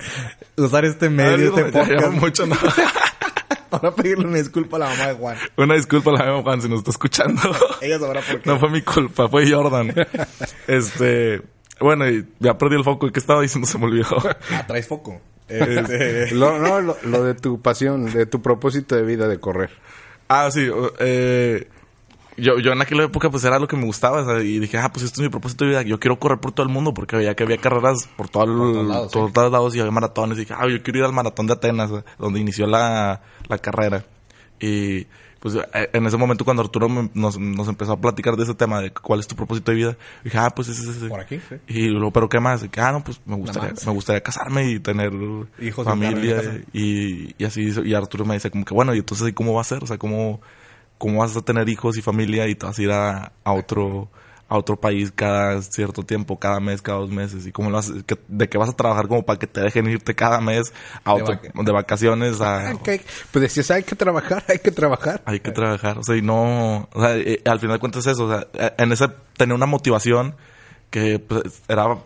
[0.57, 2.11] usar este medio, este podcast.
[2.13, 2.55] mucho, no.
[3.69, 5.37] Para pedirle una disculpa a la mamá de Juan.
[5.57, 7.41] Una disculpa a la mamá de Juan si nos está escuchando.
[7.81, 8.49] Ella sabrá por qué.
[8.49, 9.93] No fue mi culpa, fue Jordan.
[10.67, 11.41] Este,
[11.79, 13.11] bueno, y ya perdí el foco.
[13.11, 13.67] ¿Qué estaba diciendo?
[13.69, 14.17] Se me olvidó.
[14.51, 15.19] Ah, traes foco.
[15.47, 19.71] Este, lo, no, lo, de tu pasión, de tu propósito de vida de correr.
[20.27, 20.67] Ah, sí.
[20.99, 21.67] Eh,
[22.37, 24.41] yo, yo en aquella época pues era lo que me gustaba.
[24.41, 25.81] y dije, ah, pues esto es mi propósito de vida.
[25.83, 29.51] Yo quiero correr por todo el mundo porque veía que había carreras por, todo todos
[29.51, 30.37] lados y había maratones.
[30.37, 34.05] Y dije, ah, yo quiero ir al maratón de Atenas, donde inició la, la carrera.
[34.59, 35.07] Y
[35.43, 38.53] pues eh, en ese momento cuando Arturo me- nos, nos empezó a platicar de ese
[38.55, 41.09] tema de cuál es tu propósito de vida, dije, ah, pues ese, ese.
[41.09, 41.55] Por aquí, sí.
[41.67, 42.63] Y luego, pero ¿qué más?
[42.63, 43.85] Que, ah, no, pues me gustaría, más.
[43.85, 45.11] me gustaría casarme y tener
[45.59, 46.63] Hijos familia.
[46.71, 49.59] Y, y así, y Arturo me dice como que, bueno, y entonces, ¿y cómo va
[49.61, 49.83] a ser?
[49.83, 50.39] O sea, ¿cómo,
[50.97, 54.07] cómo vas a tener hijos y familia y te vas a ir a, a otro
[54.53, 57.45] a otro país cada cierto tiempo, cada mes, cada dos meses?
[57.47, 58.03] ¿Y cómo lo haces?
[58.03, 60.71] ¿Que- ¿De qué vas a trabajar como para que te dejen irte cada mes
[61.03, 62.69] a De otro, de vacaciones a...
[62.69, 65.21] Ay, que- Pues decías, hay que trabajar, hay que trabajar.
[65.25, 68.13] Hay que trabajar, o sea, y no, o sea, eh, al final de cuentas es
[68.13, 70.35] eso, o sea, eh, en ese tenía una motivación
[70.93, 71.97] que pues, era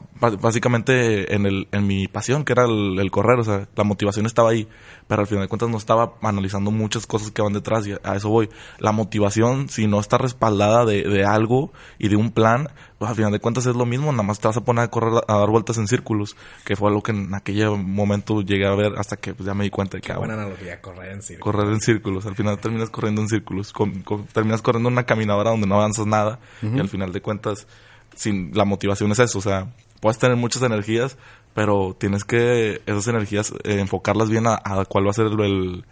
[0.41, 4.25] básicamente en el en mi pasión, que era el, el correr, o sea, la motivación
[4.25, 4.65] estaba ahí,
[5.07, 8.15] pero al final de cuentas no estaba analizando muchas cosas que van detrás y a,
[8.15, 8.49] eso voy.
[8.79, 13.17] La motivación, si no está respaldada de, de algo y de un plan, pues al
[13.17, 15.35] final de cuentas es lo mismo, nada más te vas a poner a correr, a
[15.37, 19.17] dar vueltas en círculos, que fue algo que en aquel momento llegué a ver hasta
[19.17, 21.43] que pues, ya me di cuenta de que ah, Buena analogía, correr en circo.
[21.43, 22.25] correr en círculos.
[22.25, 23.73] Al final terminas corriendo en círculos.
[23.73, 26.39] Con- con- terminas corriendo en una caminadora donde no avanzas nada.
[26.61, 27.67] Y al final de cuentas,
[28.17, 29.39] sin la motivación es eso.
[29.39, 29.67] O sea,
[30.01, 31.17] puedes tener muchas energías,
[31.53, 35.39] pero tienes que esas energías eh, enfocarlas bien a, a cuál va a ser el,
[35.39, 35.85] el,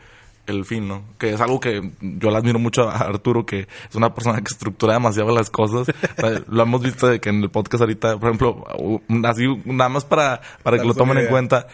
[0.47, 1.03] el fin, ¿no?
[1.17, 4.51] Que es algo que yo le admiro mucho a Arturo, que es una persona que
[4.51, 5.87] estructura demasiado las cosas.
[5.89, 8.65] O sea, lo hemos visto de que en el podcast ahorita, por ejemplo,
[9.23, 11.67] así nada más para, para que lo tomen en cuenta.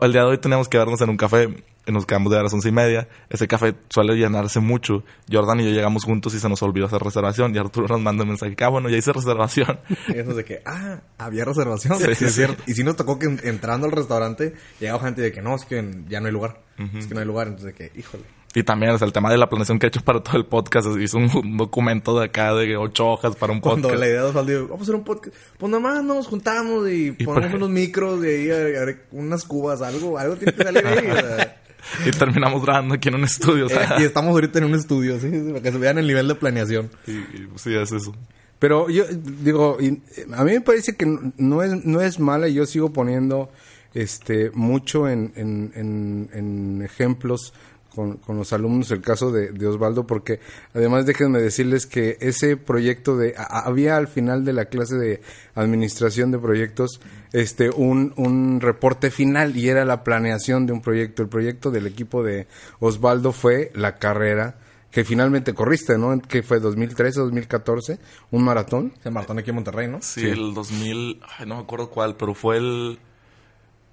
[0.00, 2.42] El día de hoy teníamos que vernos en un café y nos quedamos de a
[2.42, 3.08] las once y media.
[3.28, 5.04] Ese café suele llenarse mucho.
[5.30, 7.54] Jordan y yo llegamos juntos y se nos olvidó hacer reservación.
[7.54, 9.78] Y Arturo nos manda un mensaje que, ah, bueno, ya hice reservación.
[10.08, 11.98] Y eso de que, ah, había reservación.
[11.98, 12.36] Sí, Sí, sí, es sí.
[12.38, 12.62] cierto.
[12.66, 15.64] Y si nos tocó que en- entrando al restaurante, llegaba gente de que no, es
[15.66, 15.76] que
[16.08, 16.62] ya no hay lugar.
[16.96, 17.48] Es que no hay lugar.
[17.48, 18.22] Entonces de que, híjole.
[18.54, 20.46] y también, o sea, el tema de la planeación que he hecho para todo el
[20.46, 20.88] podcast.
[20.98, 24.00] Hizo un, un documento de acá de ocho hojas para un Cuando podcast.
[24.00, 25.36] la idea de Osvaldo, digo, vamos a hacer un podcast.
[25.58, 30.18] Pues nada más nos juntamos y, Y ponemos unos micros y ahí unas cubas, algo,
[30.18, 31.10] algo tiene que salir ahí.
[31.10, 31.56] o sea.
[32.06, 33.66] Y terminamos grabando aquí en un estudio.
[33.66, 35.28] O sea, Eh, y estamos ahorita en un estudio, ¿sí?
[35.48, 36.90] Para que se vean el nivel de planeación.
[37.06, 38.14] y- y, sí, es eso.
[38.58, 40.02] Pero yo digo, y-
[40.34, 43.50] a mí me parece que no es, no es mala y yo sigo poniendo
[43.94, 47.52] este mucho en, en, en- en ejemplos
[47.94, 50.40] con, con los alumnos el caso de, de Osvaldo porque
[50.74, 55.20] además déjenme decirles que ese proyecto de a- había al final de la clase de
[55.54, 57.00] administración de proyectos
[57.32, 61.86] este un, un reporte final y era la planeación de un proyecto el proyecto del
[61.86, 62.46] equipo de
[62.78, 64.56] Osvaldo fue la carrera
[64.90, 66.20] que finalmente corriste, ¿no?
[66.20, 68.00] Que fue 2013, 2014,
[68.32, 68.92] un maratón.
[69.04, 69.98] Se maratón aquí en Monterrey, ¿no?
[70.02, 72.98] Sí, el 2000, ay, no me acuerdo cuál, pero fue el,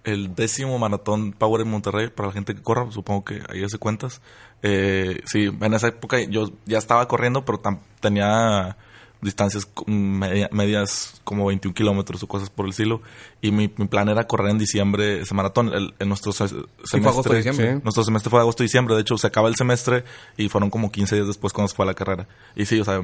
[0.08, 3.78] el décimo maratón Power en Monterrey para la gente que corra, supongo que ahí hace
[3.78, 4.22] cuentas.
[4.64, 7.62] Eh, sí, en esa época yo ya estaba corriendo, pero
[8.00, 8.78] tenía
[9.20, 13.02] distancias media- medias como 21 kilómetros o cosas por el estilo.
[13.42, 15.74] Y mi, mi plan era correr en diciembre ese maratón.
[15.74, 17.74] El- en nuestro se- semestre, fue agosto, diciembre.
[17.76, 17.80] Sí.
[17.84, 18.96] Nuestro semestre fue de agosto diciembre.
[18.96, 20.04] De hecho, se acaba el semestre
[20.38, 22.28] y fueron como 15 días después cuando se fue a la carrera.
[22.56, 23.02] Y sí, o sea,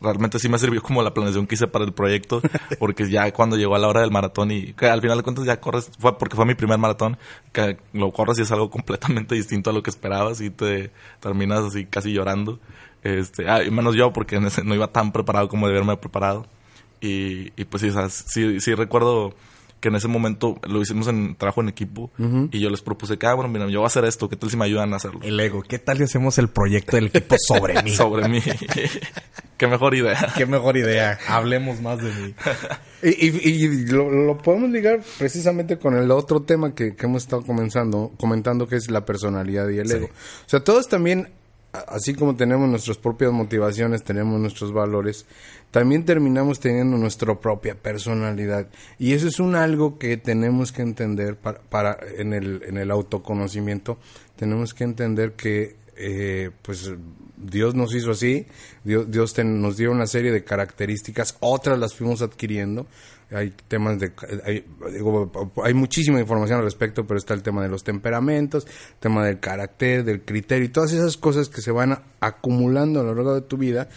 [0.00, 2.40] realmente sí me sirvió como la planeación que hice para el proyecto.
[2.78, 5.44] Porque ya cuando llegó a la hora del maratón y que al final de cuentas
[5.44, 7.16] ya corres, fue porque fue mi primer maratón,
[7.52, 11.60] que lo corres y es algo completamente distinto a lo que esperabas y te terminas
[11.60, 12.58] así casi llorando.
[13.02, 16.46] Este, ah, menos yo porque en ese no iba tan preparado como deberme haber preparado.
[17.00, 19.34] Y, y pues sí, o sea, sí, sí recuerdo
[19.80, 22.10] que en ese momento lo hicimos en trabajo en equipo
[22.50, 24.50] y yo les propuse que, ah, bueno, mira, yo voy a hacer esto, ¿qué tal
[24.50, 25.20] si me ayudan a hacerlo?
[25.22, 25.62] El ego.
[25.62, 27.90] ¿Qué tal si hacemos el proyecto del equipo sobre mí?
[27.90, 28.40] Sobre mí.
[29.58, 30.32] Qué mejor idea.
[30.36, 31.18] Qué mejor idea.
[31.28, 32.34] Hablemos más de mí.
[33.02, 37.24] Y, y- y lo, lo podemos ligar precisamente con el otro tema que, que hemos
[37.24, 39.96] estado comenzando, comentando, que es la personalidad y el Sí.
[39.96, 40.06] ego.
[40.06, 41.28] O sea, todos también,
[41.72, 45.26] así como tenemos nuestras propias motivaciones, tenemos nuestros valores,
[45.70, 48.68] también terminamos teniendo nuestra propia personalidad.
[48.98, 52.90] Y eso es un algo que tenemos que entender para, para en, el, en el
[52.90, 53.98] autoconocimiento.
[54.36, 56.92] Tenemos que entender que, eh, pues,
[57.36, 58.46] Dios nos hizo así,
[58.84, 62.86] Dios, Dios nos dio una serie de características, otras las fuimos adquiriendo.
[63.30, 64.10] Hay temas de,
[64.46, 64.64] hay,
[65.62, 69.38] hay muchísima información al respecto, pero está el tema de los temperamentos, el tema del
[69.38, 73.42] carácter, del criterio y todas esas cosas que se van acumulando a lo largo de
[73.42, 73.88] tu vida.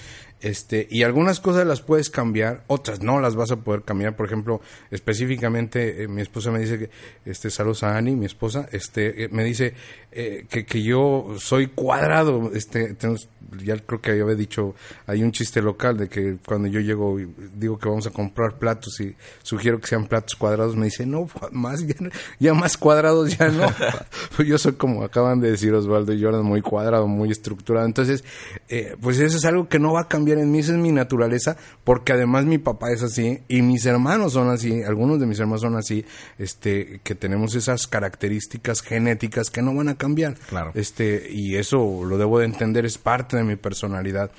[0.41, 4.15] Este, y algunas cosas las puedes cambiar, otras no las vas a poder cambiar.
[4.15, 6.89] Por ejemplo, específicamente, eh, mi esposa me dice que,
[7.25, 9.73] este, saludos a Ani, mi esposa, este, eh, me dice
[10.13, 12.51] eh, que, que yo soy cuadrado.
[12.53, 13.29] Este, tenemos-
[13.63, 14.75] ya creo que había dicho,
[15.07, 18.57] hay un chiste local de que cuando yo llego y digo que vamos a comprar
[18.57, 21.95] platos y sugiero que sean platos cuadrados, me dice, no, más, ya,
[22.39, 23.67] ya más cuadrados ya no.
[24.45, 27.85] Yo soy como acaban de decir Osvaldo y Jordan, muy cuadrado, muy estructurado.
[27.85, 28.23] Entonces,
[28.69, 30.77] eh, pues eso es algo que no va a cambiar cambiar en mí, esa es
[30.77, 35.25] mi naturaleza, porque además mi papá es así y mis hermanos son así, algunos de
[35.25, 36.05] mis hermanos son así,
[36.37, 40.35] este, que tenemos esas características genéticas que no van a cambiar.
[40.49, 40.71] Claro.
[40.73, 44.31] Este, y eso lo debo de entender, es parte de mi personalidad.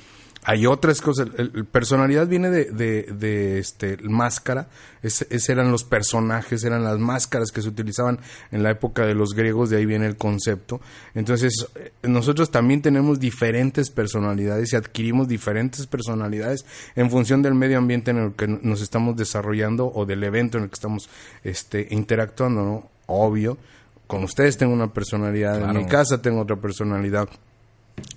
[0.45, 1.29] Hay otras cosas.
[1.37, 4.67] El, el personalidad viene de, de, de, este máscara.
[5.01, 8.19] Es, es, eran los personajes, eran las máscaras que se utilizaban
[8.51, 9.71] en la época de los griegos.
[9.71, 10.81] De ahí viene el concepto.
[11.15, 17.79] Entonces eh, nosotros también tenemos diferentes personalidades y adquirimos diferentes personalidades en función del medio
[17.79, 21.09] ambiente en el que nos estamos desarrollando o del evento en el que estamos
[21.45, 22.65] este, interactuando.
[22.65, 22.91] ¿no?
[23.07, 23.59] Obvio.
[24.09, 25.59] Con ustedes tengo una personalidad.
[25.59, 25.79] Claro.
[25.79, 27.29] En mi casa tengo otra personalidad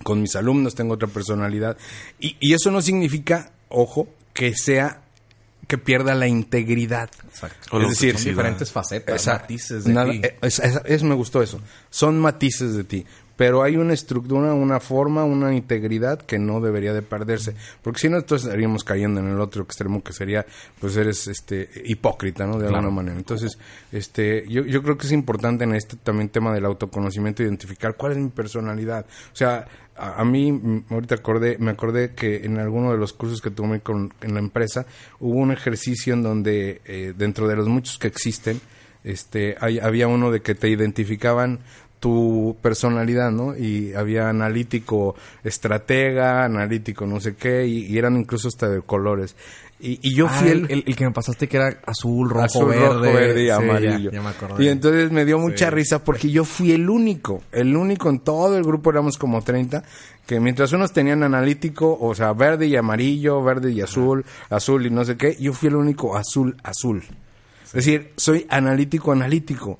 [0.02, 1.76] con mis alumnos tengo otra personalidad.
[2.18, 5.02] Y, y, eso no significa, ojo, que sea
[5.66, 7.10] que pierda la integridad.
[7.26, 7.80] Exacto.
[7.80, 10.20] Es decir, son diferentes facetas, matices de nada, ti.
[10.42, 11.60] Es, es, es, me gustó eso.
[11.90, 13.06] Son matices de ti.
[13.36, 17.54] Pero hay una estructura, una forma, una integridad que no debería de perderse.
[17.82, 20.46] Porque si no, entonces estaríamos cayendo en el otro extremo que sería,
[20.80, 22.54] pues eres este hipócrita, ¿no?
[22.54, 22.76] De claro.
[22.76, 23.16] alguna manera.
[23.16, 23.58] Entonces,
[23.92, 28.12] este, yo, yo creo que es importante en este también tema del autoconocimiento identificar cuál
[28.12, 29.04] es mi personalidad.
[29.32, 33.40] O sea, a, a, mí, ahorita acordé, me acordé que en alguno de los cursos
[33.40, 34.86] que tomé con, en la empresa,
[35.20, 38.60] hubo un ejercicio en donde, eh, dentro de los muchos que existen,
[39.04, 41.60] este, hay, había uno de que te identificaban
[42.00, 43.56] tu personalidad, ¿no?
[43.56, 49.34] Y había analítico estratega, analítico no sé qué, y, y eran incluso hasta de colores.
[49.78, 52.44] Y, y yo ah, fui el, el, el, que me pasaste que era azul, rojo,
[52.44, 52.86] azul, verde.
[52.86, 54.10] rojo, verde y sí, amarillo.
[54.10, 54.64] Ya, ya me acordé.
[54.64, 55.74] Y entonces me dio mucha sí.
[55.74, 59.84] risa porque yo fui el único, el único en todo el grupo, éramos como 30,
[60.26, 64.56] que mientras unos tenían analítico, o sea, verde y amarillo, verde y azul, Ajá.
[64.56, 67.02] azul y no sé qué, yo fui el único azul, azul.
[67.02, 67.14] Sí.
[67.64, 69.78] Es decir, soy analítico, analítico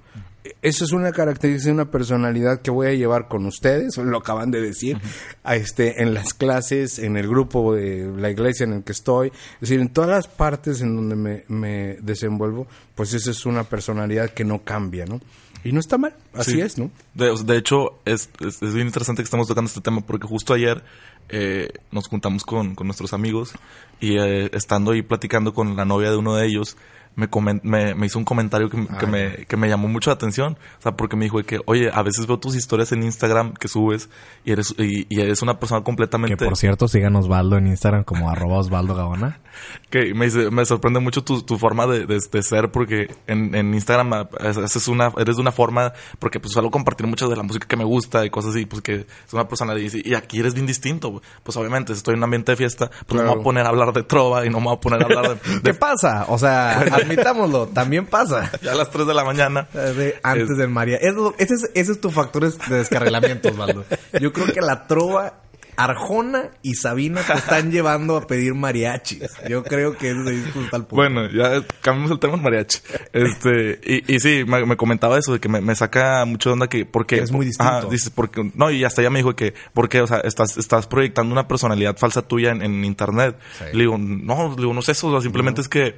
[0.63, 4.61] eso es una característica una personalidad que voy a llevar con ustedes, lo acaban de
[4.61, 5.37] decir, uh -huh.
[5.45, 9.29] a este, en las clases, en el grupo de la iglesia en el que estoy,
[9.29, 13.65] es decir, en todas las partes en donde me, me desenvuelvo, pues esa es una
[13.65, 15.21] personalidad que no cambia, ¿no?
[15.65, 16.61] Y no está mal, así sí.
[16.61, 16.91] es, ¿no?
[17.15, 20.55] De, de hecho, es, es, es, bien interesante que estamos tocando este tema porque justo
[20.55, 20.83] ayer
[21.29, 23.53] eh, nos juntamos con, con, nuestros amigos
[23.99, 26.77] y eh, estando ahí platicando con la novia de uno de ellos,
[27.17, 30.15] me, coment, me, me, hizo un comentario que, que, me, que me llamó mucho la
[30.15, 30.59] atención.
[30.79, 33.69] O sea, porque me dijo que, oye, a veces veo tus historias en Instagram que
[33.69, 34.11] subes
[34.45, 36.37] y eres, y, y eres una persona completamente...
[36.37, 39.41] Que por cierto, sigan Osvaldo en Instagram como arroba Osvaldo Gaona.
[39.89, 43.55] Que me, dice, me sorprende mucho tu, tu forma de, de, de, ser porque en,
[43.55, 47.43] en Instagram haces una, eres de una forma, porque pues suelo compartir mucho de la
[47.43, 50.41] música que me gusta y cosas así, pues que es una persona y, y aquí
[50.41, 51.23] eres bien distinto.
[51.43, 53.23] Pues obviamente, si estoy en un ambiente de fiesta, pues claro.
[53.23, 55.03] no me voy a poner a hablar de trova y no me voy a poner
[55.03, 55.51] a hablar de...
[55.55, 55.63] de...
[55.63, 56.27] ¿Qué pasa?
[56.29, 58.51] O sea, admitámoslo, también pasa.
[58.63, 59.69] Ya a las 3 de la mañana.
[59.73, 60.57] De, antes es...
[60.57, 60.97] del María.
[60.97, 63.85] Eso, ese, es, ese es tu factor de descarrilamiento, Osvaldo.
[64.21, 65.43] Yo creo que la trova
[65.77, 69.31] Arjona y Sabina te están llevando a pedir mariachis.
[69.49, 70.97] Yo creo que disco está al punto.
[70.97, 72.79] Bueno, ya cambiamos el tema en mariachi.
[73.13, 76.55] Este, y, y sí, me, me, comentaba eso, de que me, me, saca mucho de
[76.55, 77.17] onda que, porque...
[77.19, 77.89] Es muy distinto.
[77.91, 81.33] Dices, porque, no, y hasta ella me dijo que, porque, o sea, estás, estás proyectando
[81.33, 83.37] una personalidad falsa tuya en, en internet.
[83.59, 83.65] Sí.
[83.73, 85.63] Le digo, no, le digo, no es eso, o sea, simplemente no.
[85.63, 85.97] es que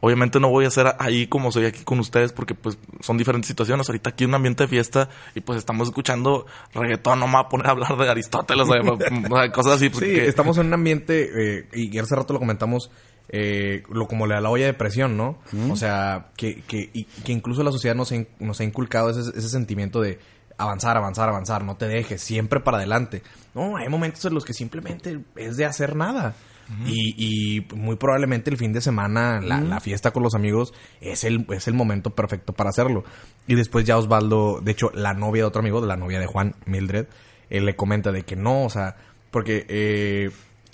[0.00, 3.48] obviamente no voy a ser ahí como soy aquí con ustedes porque pues son diferentes
[3.48, 3.88] situaciones.
[3.88, 7.42] Ahorita aquí en un ambiente de fiesta y pues estamos escuchando reggaetón, no me voy
[7.44, 9.88] a poner a hablar de Aristóteles, o sea, cosas así.
[9.90, 10.06] Porque...
[10.06, 12.90] Sí, estamos en un ambiente, eh, y hace rato lo comentamos,
[13.28, 15.38] eh, lo como le da la olla de presión, ¿no?
[15.52, 15.70] Mm.
[15.70, 19.48] O sea, que, que, y, que incluso la sociedad nos, nos ha inculcado ese, ese
[19.48, 20.18] sentimiento de
[20.58, 23.22] avanzar, avanzar, avanzar, no te dejes, siempre para adelante.
[23.54, 26.34] No, hay momentos en los que simplemente es de hacer nada.
[26.68, 26.86] Uh -huh.
[26.86, 29.68] y, y, muy probablemente el fin de semana, la, uh -huh.
[29.68, 33.04] la, fiesta con los amigos, es el, es el momento perfecto para hacerlo.
[33.46, 36.26] Y después ya Osvaldo, de hecho, la novia de otro amigo, de la novia de
[36.26, 37.06] Juan, Mildred,
[37.50, 38.96] él le comenta de que no, o sea,
[39.30, 40.30] porque eh,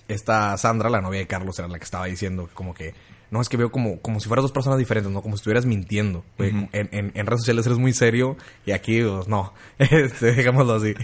[0.08, 2.94] esta Sandra, la novia de Carlos, era la que estaba diciendo como que
[3.30, 5.20] no, es que veo como, como si fueras dos personas diferentes, ¿no?
[5.20, 6.24] Como si estuvieras mintiendo.
[6.38, 6.68] Uh -huh.
[6.72, 9.52] en, en, en, redes sociales eres muy serio y aquí, pues, no.
[9.78, 10.94] este, digámoslo así.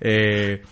[0.00, 0.62] Eh,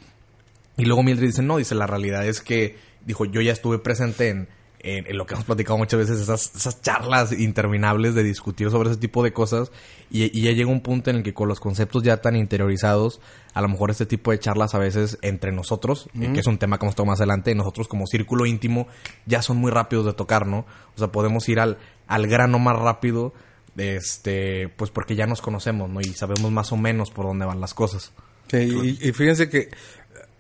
[0.76, 2.76] y luego Mildred dice, no, dice, la realidad es que,
[3.08, 4.48] dijo, yo ya estuve presente en,
[4.80, 8.90] en, en, lo que hemos platicado muchas veces, esas, esas charlas interminables de discutir sobre
[8.90, 9.72] ese tipo de cosas.
[10.10, 13.20] Y, y, ya llega un punto en el que con los conceptos ya tan interiorizados,
[13.54, 16.34] a lo mejor este tipo de charlas a veces entre nosotros, mm.
[16.34, 18.88] que es un tema que a tocar más adelante, nosotros como círculo íntimo,
[19.24, 20.66] ya son muy rápidos de tocar, ¿no?
[20.94, 23.32] O sea, podemos ir al, al grano más rápido,
[23.78, 26.02] este, pues porque ya nos conocemos, ¿no?
[26.02, 28.12] Y sabemos más o menos por dónde van las cosas.
[28.48, 29.70] Sí, y, y fíjense que,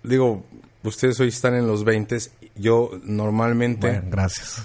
[0.02, 0.44] digo,
[0.82, 2.18] ustedes hoy están en los 20,
[2.58, 3.88] yo normalmente...
[3.88, 4.62] Bueno, gracias.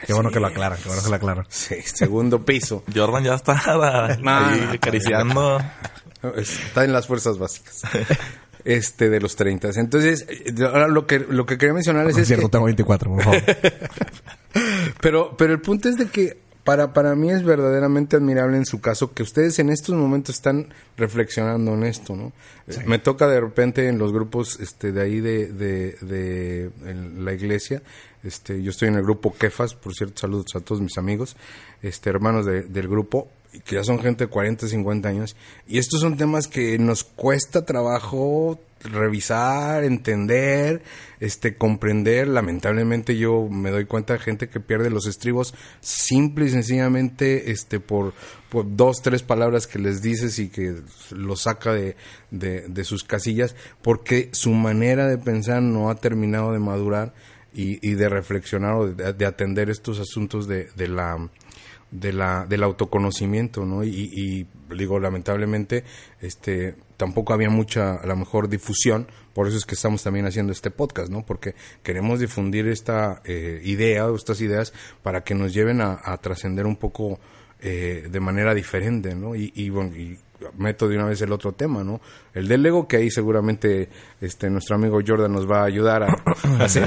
[0.00, 0.12] Qué sí.
[0.12, 1.46] bueno que lo aclaran, qué bueno que lo aclaran.
[1.48, 2.84] Sí, segundo piso.
[2.94, 3.60] Jordan ya está
[4.24, 5.60] ahí acariciando.
[6.36, 7.82] Está en las fuerzas básicas.
[8.64, 9.70] este, de los 30.
[9.76, 10.26] Entonces,
[10.60, 13.42] ahora lo que, lo que quería mencionarles Es es cierto, que- tengo 24, por favor.
[15.00, 16.38] pero, pero el punto es de que
[16.68, 20.68] para, para mí es verdaderamente admirable en su caso que ustedes en estos momentos están
[20.96, 22.32] reflexionando en esto, ¿no?
[22.66, 26.70] Eh, Me toca de repente en los grupos este, de ahí de, de, de
[27.18, 27.82] la iglesia,
[28.22, 31.36] este, yo estoy en el grupo Kefas, por cierto, saludos a todos mis amigos,
[31.82, 33.28] este, hermanos de- del grupo,
[33.64, 35.36] que ya son gente de 40, 50 años,
[35.66, 40.82] y estos son temas que nos cuesta trabajo revisar, entender,
[41.20, 42.28] este, comprender.
[42.28, 47.80] Lamentablemente yo me doy cuenta de gente que pierde los estribos simple y sencillamente, este,
[47.80, 48.14] por,
[48.52, 50.76] dos, tres palabras que les dices y que
[51.10, 51.96] lo saca de,
[52.30, 57.14] de, de sus casillas, porque su manera de pensar no ha terminado de madurar
[57.52, 61.28] y, y de reflexionar o de, de atender estos asuntos de, de la
[61.90, 65.84] de la del autoconocimiento no y, y digo lamentablemente
[66.20, 69.06] este tampoco había mucha a lo mejor difusión.
[69.32, 73.60] Por eso es que estamos también haciendo este podcast no porque queremos difundir esta eh,
[73.64, 77.20] idea o estas ideas para que nos lleven a, a trascender un poco
[77.60, 80.18] eh, de manera diferente no y, y bueno y
[80.56, 82.00] meto de una vez el otro tema, ¿no?
[82.34, 83.88] El del ego, que ahí seguramente
[84.20, 86.06] este nuestro amigo Jordan nos va a ayudar a,
[86.60, 86.84] a hacer,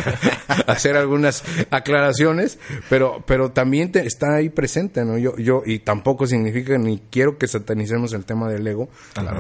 [0.48, 5.18] a hacer algunas aclaraciones, pero pero también te- está ahí presente, ¿no?
[5.18, 8.90] Yo yo y tampoco significa ni quiero que satanicemos el tema del ego.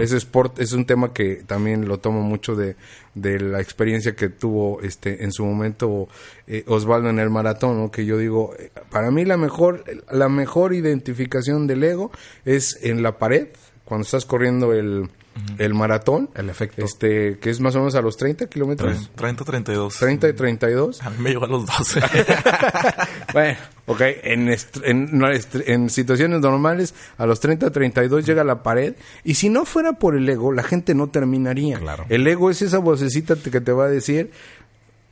[0.02, 2.76] Ese sport es un tema que también lo tomo mucho de,
[3.16, 6.08] de la experiencia que tuvo este en su momento
[6.48, 7.92] eh, Osvaldo en el maratón, ¿no?
[7.92, 12.12] Que yo digo, eh, para mí la mejor la mejor identificación del ego
[12.44, 13.48] es en la pared
[13.92, 15.10] cuando estás corriendo el,
[15.58, 16.30] el maratón.
[16.34, 16.82] El efecto.
[16.82, 19.12] Este, que es más o menos a los 30 kilómetros.
[19.16, 19.98] 30, 32.
[19.98, 21.02] 30 y 32.
[21.02, 22.02] A mí me llegó a los 12.
[23.34, 25.22] Bueno, ok, en, en,
[25.66, 28.96] en situaciones normales, a los 30, 32 llega la pared.
[29.26, 31.80] Y si no fuera por el ego, la gente no terminaría.
[31.80, 32.06] Claro.
[32.08, 34.32] El ego es esa vocecita que te va a decir,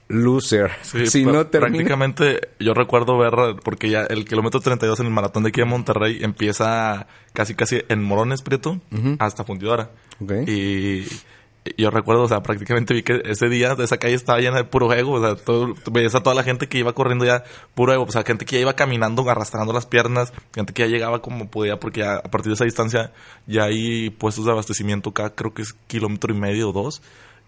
[0.09, 0.71] loser.
[0.81, 1.71] Sí, si no termina.
[1.71, 5.65] prácticamente yo recuerdo ver, porque ya el kilómetro 32 en el maratón de aquí de
[5.65, 8.81] Monterrey empieza casi casi en Morones Prieto
[9.19, 9.91] hasta Fundidora.
[10.21, 10.31] Ok.
[10.47, 11.05] Y
[11.77, 14.91] yo recuerdo, o sea, prácticamente vi que ese día esa calle estaba llena de puro
[14.93, 17.43] ego, o sea, todo, veías a toda la gente que iba corriendo ya
[17.75, 20.87] puro ego, o sea, gente que ya iba caminando, arrastrando las piernas, gente que ya
[20.87, 23.11] llegaba como podía, porque ya a partir de esa distancia
[23.45, 27.01] ya hay puestos de abastecimiento acá, creo que es kilómetro y medio o dos,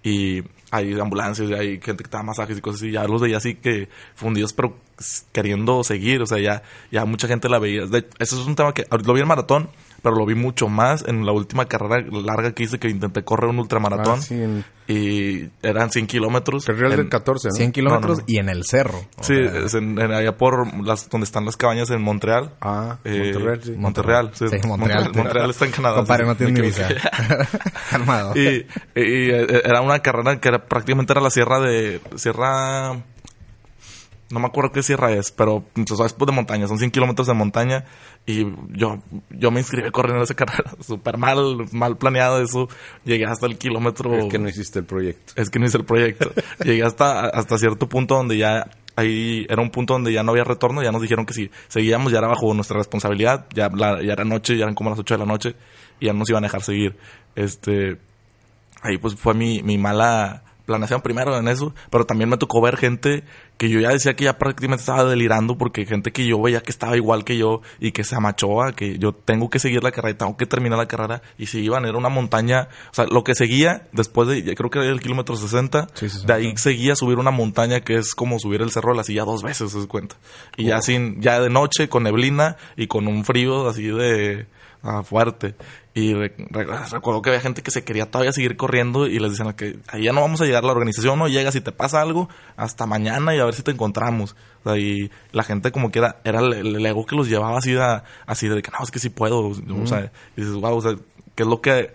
[0.03, 3.37] y hay ambulancias, y hay gente que te masajes y cosas así, ya los veía
[3.37, 4.77] así que fundidos, pero
[5.31, 7.85] queriendo seguir, o sea, ya, ya mucha gente la veía.
[7.85, 9.69] De- eso es un tema que ahorita lo vi en maratón,
[10.01, 13.49] pero lo vi mucho más en la última carrera larga que hice, que intenté correr
[13.49, 16.67] un ultramaratón, Ah, sí, en y eran 100 kilómetros.
[16.67, 17.53] en- del 14, ¿no?
[17.55, 18.33] 100 kilómetros No, no, no.
[18.33, 18.99] y en el cerro.
[19.21, 22.55] Sí, es en, en allá por las, donde están las cabañas en Montreal.
[22.61, 23.71] Ah, Eh, Montreal, sí.
[23.77, 24.45] Montreal, sí.
[24.49, 25.11] Sí, Montreal.
[25.15, 25.95] Montreal está en Canadá.
[25.97, 26.89] Compadre, sí, no tiene ni visa.
[27.89, 28.33] Calmado.
[28.35, 32.01] y, y, eh, era una carrera que era, prácticamente era la sierra de...
[32.15, 33.01] Sierra...
[34.31, 37.33] No me acuerdo qué sierra es, pero pues, es de montaña, son 100 kilómetros de
[37.33, 37.85] montaña.
[38.25, 42.69] Y yo, yo me inscribí corriendo en esa carrera, súper mal, mal planeado eso.
[43.03, 44.13] Llegué hasta el kilómetro...
[44.15, 45.33] Es que no hiciste el proyecto.
[45.35, 46.31] Es que no hice el proyecto.
[46.63, 50.43] Llegué hasta, hasta cierto punto donde ya ahí era un punto donde ya no había
[50.43, 54.13] retorno, ya nos dijeron que si seguíamos ya era bajo nuestra responsabilidad, ya, la- ya
[54.13, 55.55] era noche, ya eran como las 8 de la noche
[55.99, 56.97] y ya no nos iban a dejar seguir.
[57.35, 57.97] Este,
[58.81, 62.77] ahí pues fue mi, mi mala planeación primero en eso, pero también me tocó ver
[62.77, 63.23] gente
[63.57, 66.71] que yo ya decía que ya prácticamente estaba delirando porque gente que yo veía que
[66.71, 69.91] estaba igual que yo y que se amachó a que yo tengo que seguir la
[69.91, 73.05] carrera y tengo que terminar la carrera y se iban, era una montaña, o sea,
[73.05, 76.25] lo que seguía después de, creo que era el kilómetro 60, Sí, sí, sí.
[76.25, 79.23] de ahí seguía subir una montaña que es como subir el cerro de la silla
[79.25, 80.15] dos veces, se cuenta.
[80.57, 84.47] Y ya sin, ya de noche, con neblina y con un frío así de
[84.83, 85.55] ah, fuerte.
[85.93, 89.31] Y re- re- recuerdo que había gente que se quería todavía seguir corriendo y les
[89.31, 92.01] decían que ahí ya no vamos a llegar, la organización no llega, si te pasa
[92.01, 94.35] algo, hasta mañana y a ver si te encontramos.
[94.63, 97.57] O sea, y la gente como que era, era el, el ego que los llevaba
[97.57, 99.47] así de, así de que no, es que sí puedo.
[99.49, 100.95] O sea, y dices, wow, o sea,
[101.35, 101.91] ¿qué es lo que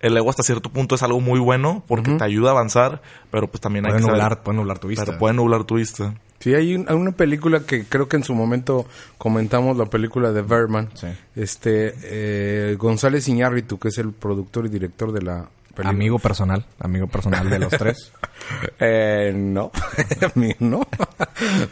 [0.00, 3.48] el ego hasta cierto punto es algo muy bueno porque te ayuda a avanzar, pero
[3.48, 5.04] pues también hay que saber- nublar, puede nublar tu vista.
[5.04, 6.14] pero puede nublar tu vista.
[6.40, 8.86] Sí, hay, un- hay una película que creo que en su momento
[9.18, 10.88] comentamos, la película de Berman.
[10.94, 11.06] Sí.
[11.36, 15.48] Este, eh, González Iñárritu, que es el productor y director de la
[15.88, 18.12] Amigo personal, amigo personal de los tres.
[18.80, 19.70] Eh, no,
[20.60, 20.80] no.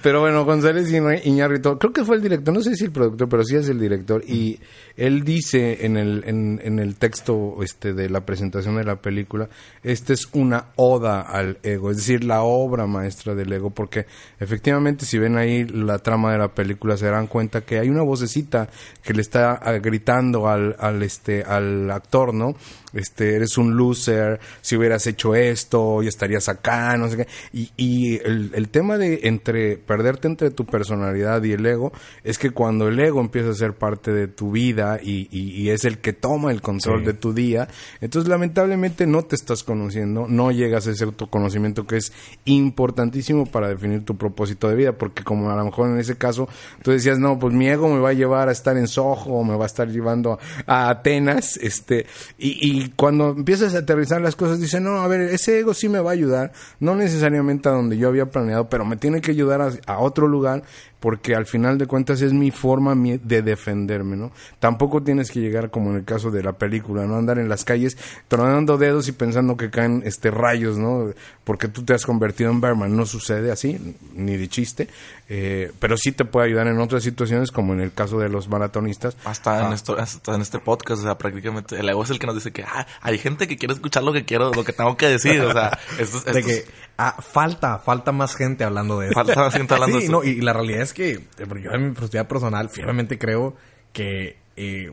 [0.03, 0.93] pero bueno, González
[1.25, 3.81] Iñárritu, creo que fue el director, no sé si el productor, pero sí es el
[3.81, 4.23] director.
[4.29, 4.61] Y
[4.97, 9.49] él dice en el, en, en el texto este, de la presentación de la película,
[9.83, 14.07] esta es una oda al ego, es decir, la obra maestra del ego, porque
[14.39, 18.03] efectivamente si ven ahí la trama de la película se darán cuenta que hay una
[18.03, 18.69] vocecita
[19.03, 22.55] que le está ah, gritando al, al, este, al actor, ¿no?
[22.95, 27.27] Este, eres un loser, si hubieras hecho esto, y estarías acá, no sé qué.
[27.53, 31.93] Y, y el, el tema de entre perderte entre tu personalidad y el ego
[32.25, 35.71] es que cuando el ego empieza a ser parte de tu vida y, y, y
[35.71, 37.07] es el que toma el control Sí.
[37.07, 37.69] de tu día,
[38.01, 42.13] entonces lamentablemente no te estás conociendo, no llegas a ese autoconocimiento que es
[42.45, 46.49] importantísimo para definir tu propósito de vida, porque como a lo mejor en ese caso
[46.83, 49.57] tú decías, no, pues mi ego me va a llevar a estar en Soho, me
[49.57, 52.07] va a estar llevando a Atenas, este,
[52.39, 55.89] y, y cuando empiezas a aterrizar las cosas, dices, no, a ver, ese ego sí
[55.89, 59.31] me va a ayudar, no necesariamente a donde yo había planeado, pero me tiene que
[59.33, 60.63] ayudar a, a otro lugar
[61.01, 64.33] porque al final de cuentas es mi forma de defenderme, ¿no?
[64.59, 67.15] Tampoco tienes que llegar como en el caso de la película, ¿no?
[67.17, 71.13] Andar en las calles tronando dedos y pensando que caen este rayos, ¿no?
[71.45, 74.89] Porque tú te has convertido en Berman, no sucede así, ni de chiste,
[75.29, 78.49] eh, pero sí te puede ayudar en otras situaciones como en el caso de los
[78.49, 79.17] maratonistas.
[79.25, 79.75] Hasta, en Ah.
[79.77, 82.51] esto, hasta en este podcast, o sea, prácticamente el ego es el que nos dice
[82.51, 85.41] que ah, hay gente que quiere escuchar lo que quiero, lo que tengo que decir.
[85.41, 89.09] O sea, esto, es- De esto es- que ah, falta, falta más gente hablando de
[89.09, 89.15] esto.
[89.19, 90.19] Falta más gente hablando Sí, de esto.
[90.19, 93.57] no, y, la realidad es que pero yo en mi perspectiva personal firmemente creo
[93.93, 94.93] que eh,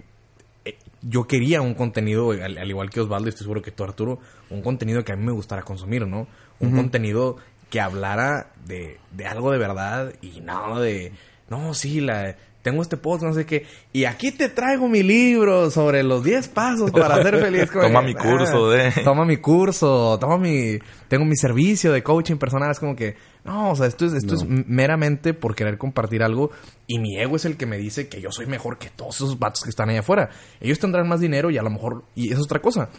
[0.66, 3.84] eh, yo quería un contenido, al, al igual que Osvaldo, y estoy seguro que tú,
[3.84, 4.20] Arturo,
[4.50, 6.28] un contenido que a mí me gustara consumir, ¿no?
[6.60, 7.38] Un contenido
[7.70, 11.12] que hablara de, de algo de verdad y no de,
[11.50, 12.36] no, sí, la...
[12.66, 13.64] Tengo este post, no sé qué.
[13.94, 17.70] Y aquí te traigo mi libro sobre los 10 pasos para ser feliz.
[17.70, 20.80] Como Toma que, mi curso de- Toma mi curso, toma mi...
[21.08, 22.72] Tengo mi servicio de coaching personal.
[22.72, 23.18] Es como que...
[23.44, 26.50] No, o sea, esto es, esto es meramente por querer compartir algo.
[26.88, 29.38] Y mi ego es el que me dice que yo soy mejor que todos esos
[29.38, 30.32] vatos que están allá afuera.
[30.60, 32.06] Ellos tendrán más dinero y a lo mejor...
[32.16, 32.90] Y es otra cosa.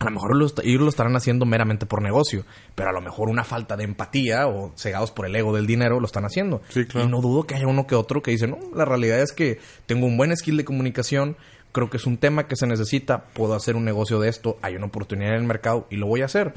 [0.00, 0.30] A lo mejor
[0.62, 2.44] ellos lo estarán haciendo meramente por negocio,
[2.76, 5.98] pero a lo mejor una falta de empatía o cegados por el ego del dinero
[5.98, 6.62] lo están haciendo.
[6.68, 7.08] Sí, claro.
[7.08, 9.58] Y no dudo que haya uno que otro que dice, no, la realidad es que
[9.86, 11.36] tengo un buen skill de comunicación,
[11.72, 14.76] creo que es un tema que se necesita, puedo hacer un negocio de esto, hay
[14.76, 16.52] una oportunidad en el mercado y lo voy a hacer.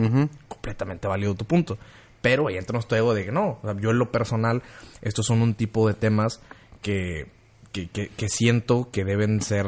[0.48, 1.80] Completamente válido tu punto.
[2.22, 4.62] Pero ahí entra nuestro ego de que no, o sea, yo en lo personal,
[5.02, 6.40] estos son un tipo de temas
[6.84, 7.26] que,
[7.72, 9.66] que, que- que siento que deben ser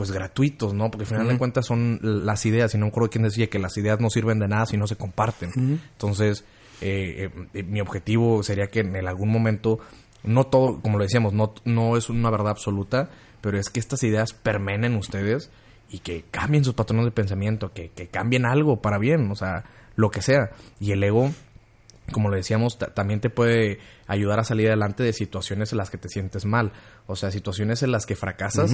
[0.00, 0.90] pues gratuitos, ¿no?
[0.90, 3.58] Porque al final de cuentas son las ideas, y no me acuerdo quién decía que
[3.58, 5.50] las ideas no sirven de nada si no se comparten.
[5.54, 6.42] Entonces,
[6.80, 9.78] eh, eh, eh, mi objetivo sería que en algún momento,
[10.22, 13.10] no todo, como lo decíamos, no, no es una verdad absoluta,
[13.42, 15.50] pero es que estas ideas permeen en ustedes
[15.90, 19.64] y que cambien sus patrones de pensamiento, que, que cambien algo para bien, o sea,
[19.96, 20.52] lo que sea.
[20.80, 21.30] Y el ego
[22.12, 25.90] como lo decíamos, ta- también te puede ayudar a salir adelante de situaciones en las
[25.90, 26.72] que te sientes mal.
[27.06, 28.72] O sea, situaciones en las que fracasas.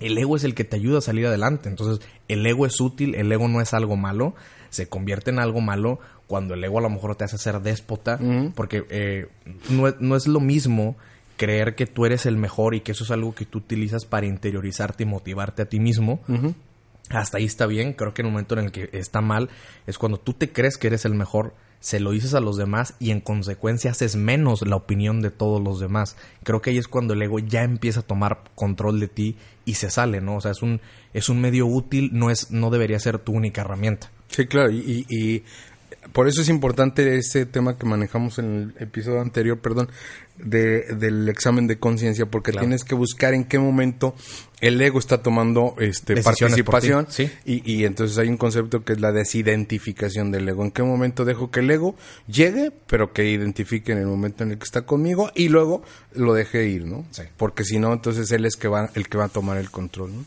[0.00, 1.68] El ego es el que te ayuda a salir adelante.
[1.68, 4.34] Entonces, el ego es útil, el ego no es algo malo.
[4.70, 8.18] Se convierte en algo malo cuando el ego a lo mejor te hace ser déspota.
[8.54, 9.28] Porque eh,
[9.70, 10.96] no, es- no es lo mismo
[11.36, 14.26] creer que tú eres el mejor y que eso es algo que tú utilizas para
[14.26, 16.20] interiorizarte y motivarte a ti mismo.
[17.10, 17.92] Hasta ahí está bien.
[17.94, 19.48] Creo que en el momento en el que está mal
[19.86, 22.94] es cuando tú te crees que eres el mejor, se lo dices a los demás
[22.98, 26.16] y en consecuencia haces menos la opinión de todos los demás.
[26.42, 29.74] Creo que ahí es cuando el ego ya empieza a tomar control de ti y
[29.74, 30.36] se sale, ¿no?
[30.36, 30.80] O sea, es un,
[31.14, 34.10] es un medio útil, no es, no debería ser tu única herramienta.
[34.28, 35.42] Sí, claro, y, y-
[36.12, 39.88] por eso es importante ese tema que manejamos en el episodio anterior, perdón,
[40.36, 42.66] de, del examen de conciencia, porque Claro.
[42.66, 44.14] tienes que buscar en qué momento
[44.60, 47.30] el ego está tomando este Decisiones participación sí.
[47.44, 50.64] y, y entonces hay un concepto que es la desidentificación del ego.
[50.64, 54.52] ¿En qué momento dejo que el ego llegue, pero que identifique en el momento en
[54.52, 55.82] el que está conmigo y luego
[56.14, 57.04] lo deje ir, ¿no?
[57.10, 57.22] Sí.
[57.36, 60.14] Porque si no, entonces él es que va, el que va a tomar el control,
[60.14, 60.24] ¿no?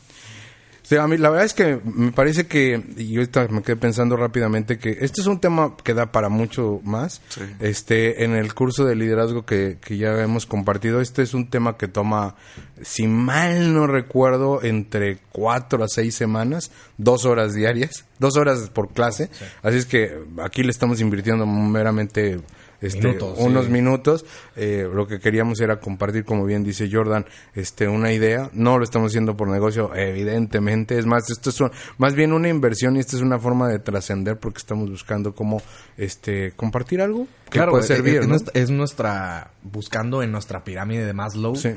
[0.92, 4.14] Sí, a mí la verdad es que me parece que, y yo me quedé pensando
[4.14, 7.22] rápidamente que este es un tema que da para mucho más.
[7.30, 7.40] Sí.
[7.60, 11.78] Este, en el curso de liderazgo que, que ya hemos compartido, este es un tema
[11.78, 12.34] que toma,
[12.82, 18.92] si mal no recuerdo, entre cuatro a seis semanas, dos horas diarias, dos horas por
[18.92, 19.30] clase.
[19.62, 22.38] Así es que aquí le estamos invirtiendo meramente
[22.82, 23.70] este, Minutos, unos sí.
[23.72, 24.24] minutos.
[24.56, 27.24] Eh, lo que queríamos era compartir, como bien dice Jordan,
[27.54, 28.50] este, una idea.
[28.52, 30.98] No lo estamos haciendo por negocio, evidentemente.
[30.98, 33.78] Es más, esto es un- más bien una inversión y esta es una forma de
[33.78, 35.62] trascender porque estamos buscando cómo
[35.96, 38.16] este, compartir algo que puede es- servir.
[38.16, 38.28] es, ¿no?
[38.28, 41.70] nuestra, es nuestra- buscando en nuestra pirámide de Maslow Sí.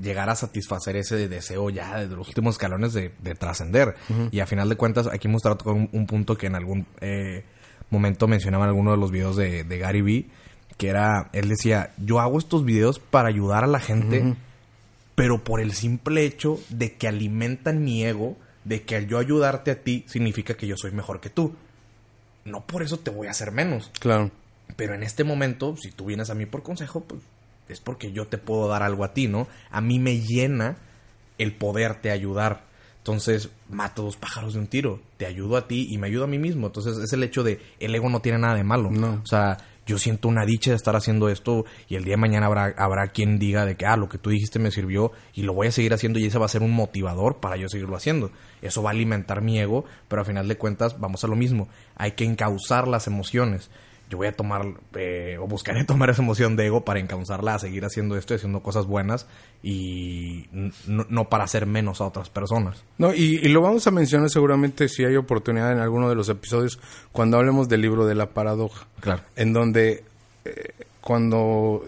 [0.00, 3.94] llegar a satisfacer ese deseo ya de los últimos escalones de, de trascender.
[4.30, 7.44] Y a final de cuentas, aquí hemos tratado un, un punto que en algún eh,
[7.90, 10.26] momento mencionaba en alguno de los videos de, de Gary Vee,
[10.76, 14.36] que era, él decía, yo hago estos videos para ayudar a la gente,
[15.14, 19.70] pero por el simple hecho de que alimentan mi ego, de que al yo ayudarte
[19.70, 21.54] a ti significa que yo soy mejor que tú.
[22.44, 23.90] No por eso te voy a hacer menos.
[24.00, 24.30] Claro.
[24.76, 27.22] Pero en este momento, si tú vienes a mí por consejo, pues
[27.68, 29.46] es porque yo te puedo dar algo a ti, ¿no?
[29.70, 30.76] A mí me llena
[31.38, 32.64] el poderte ayudar.
[32.98, 35.00] Entonces, mato dos pájaros de un tiro.
[35.18, 36.66] Te ayudo a ti y me ayudo a mí mismo.
[36.66, 38.90] Entonces, es el hecho de el ego no tiene nada de malo.
[38.90, 39.20] No.
[39.22, 42.46] O sea, yo siento una dicha de estar haciendo esto y el día de mañana
[42.46, 45.52] habrá, habrá quien diga de que, ah, lo que tú dijiste me sirvió y lo
[45.52, 48.30] voy a seguir haciendo y ese va a ser un motivador para yo seguirlo haciendo.
[48.62, 51.68] Eso va a alimentar mi ego, pero a final de cuentas vamos a lo mismo.
[51.96, 53.70] Hay que encauzar las emociones.
[54.14, 54.62] Yo voy a tomar
[54.94, 58.36] eh, o buscaré tomar esa emoción de ego para encauzarla a seguir haciendo esto y
[58.36, 59.26] haciendo cosas buenas
[59.60, 60.46] y
[60.86, 62.84] no, para hacer menos a otras personas.
[62.96, 66.28] No, y, y lo vamos a mencionar seguramente si hay oportunidad en alguno de los
[66.28, 66.78] episodios
[67.10, 68.86] cuando hablemos del libro de la paradoja.
[69.00, 69.22] Claro.
[69.34, 70.04] En donde
[70.44, 71.84] eh, cuando,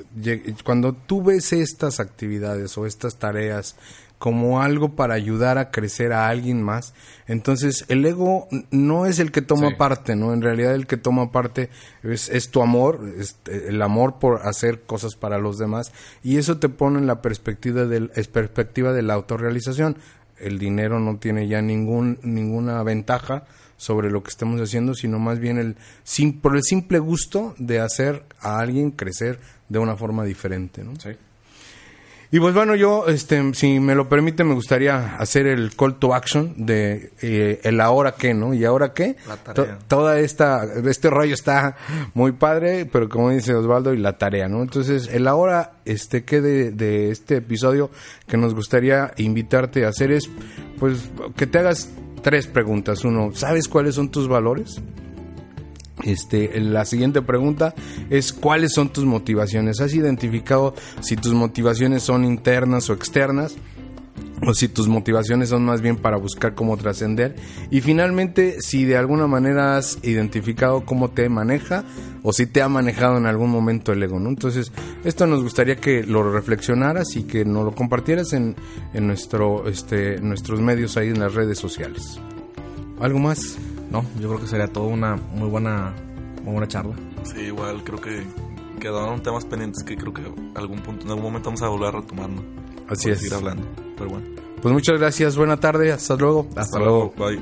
[0.62, 3.76] cuando tú ves estas actividades o estas tareas
[4.18, 6.94] como algo para ayudar a crecer a alguien más,
[7.26, 9.74] entonces el ego no es el que toma Sí.
[9.76, 10.32] parte, ¿no?
[10.32, 11.68] En realidad el que toma parte
[12.02, 15.92] es, es tu amor, es, el amor por hacer cosas para los demás
[16.22, 19.98] y eso te pone en la perspectiva del, es perspectiva de la autorrealización.
[20.38, 23.44] El dinero no tiene ya ningún, ninguna ventaja
[23.78, 27.80] sobre lo que estemos haciendo, sino más bien el sim- por el simple gusto de
[27.80, 29.38] hacer a alguien crecer
[29.68, 30.94] de una forma diferente, ¿no?
[30.98, 31.10] Sí.
[32.32, 36.14] Y pues bueno, yo, este, si me lo permite, me gustaría hacer el call to
[36.14, 38.52] action de eh, el ahora qué, ¿no?
[38.52, 39.16] Y ahora qué.
[39.28, 39.78] La tarea.
[39.78, 41.76] To- toda esta, este rollo está
[42.14, 44.62] muy padre, pero como dice Osvaldo, y la tarea, ¿no?
[44.62, 47.90] Entonces, el ahora, este, qué de, de este episodio
[48.26, 50.28] que nos gustaría invitarte a hacer es,
[50.80, 51.90] pues, que te hagas
[52.22, 53.04] tres preguntas.
[53.04, 54.80] Uno, ¿sabes cuáles son tus valores?
[56.06, 57.74] Este, la siguiente pregunta
[58.10, 59.80] es ¿cuáles son tus motivaciones?
[59.80, 63.56] ¿Has identificado si tus motivaciones son internas o externas?
[64.46, 67.34] O si tus motivaciones son más bien para buscar cómo trascender.
[67.70, 71.84] Y finalmente, si de alguna manera has identificado cómo te maneja
[72.22, 74.28] o si te ha manejado en algún momento el ego, ¿no?
[74.28, 74.72] Entonces,
[75.04, 78.54] esto nos gustaría que lo reflexionaras y que nos lo compartieras en,
[78.94, 82.20] nuestro, este, nuestros medios ahí en las redes sociales.
[83.00, 83.58] ¿Algo más?
[83.96, 85.94] No, yo creo que sería toda una muy buena,
[86.42, 86.94] muy buena charla.
[87.22, 88.26] Sí, igual creo que
[88.78, 90.22] quedaron temas pendientes que creo que
[90.54, 92.42] algún punto, en algún momento vamos a volver a retomar, ¿no?
[92.90, 93.18] Así es.
[93.18, 93.66] seguir hablando.
[93.96, 94.26] Pero bueno.
[94.60, 96.46] Pues muchas gracias, buena tarde, hasta luego.
[96.56, 97.14] Hasta luego.
[97.16, 97.40] Bye.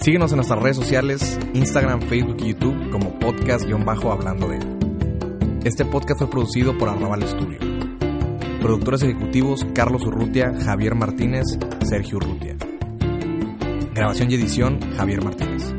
[0.00, 4.58] Síguenos en nuestras redes sociales, Instagram, Facebook y YouTube como podcast-hablando de.
[5.64, 7.58] Este podcast fue producido por Arrabal Studio.
[8.60, 11.44] Productores ejecutivos Carlos Urrutia, Javier Martínez,
[11.88, 12.56] Sergio Urrutia.
[14.00, 15.74] Grabación y edición Javier Martínez.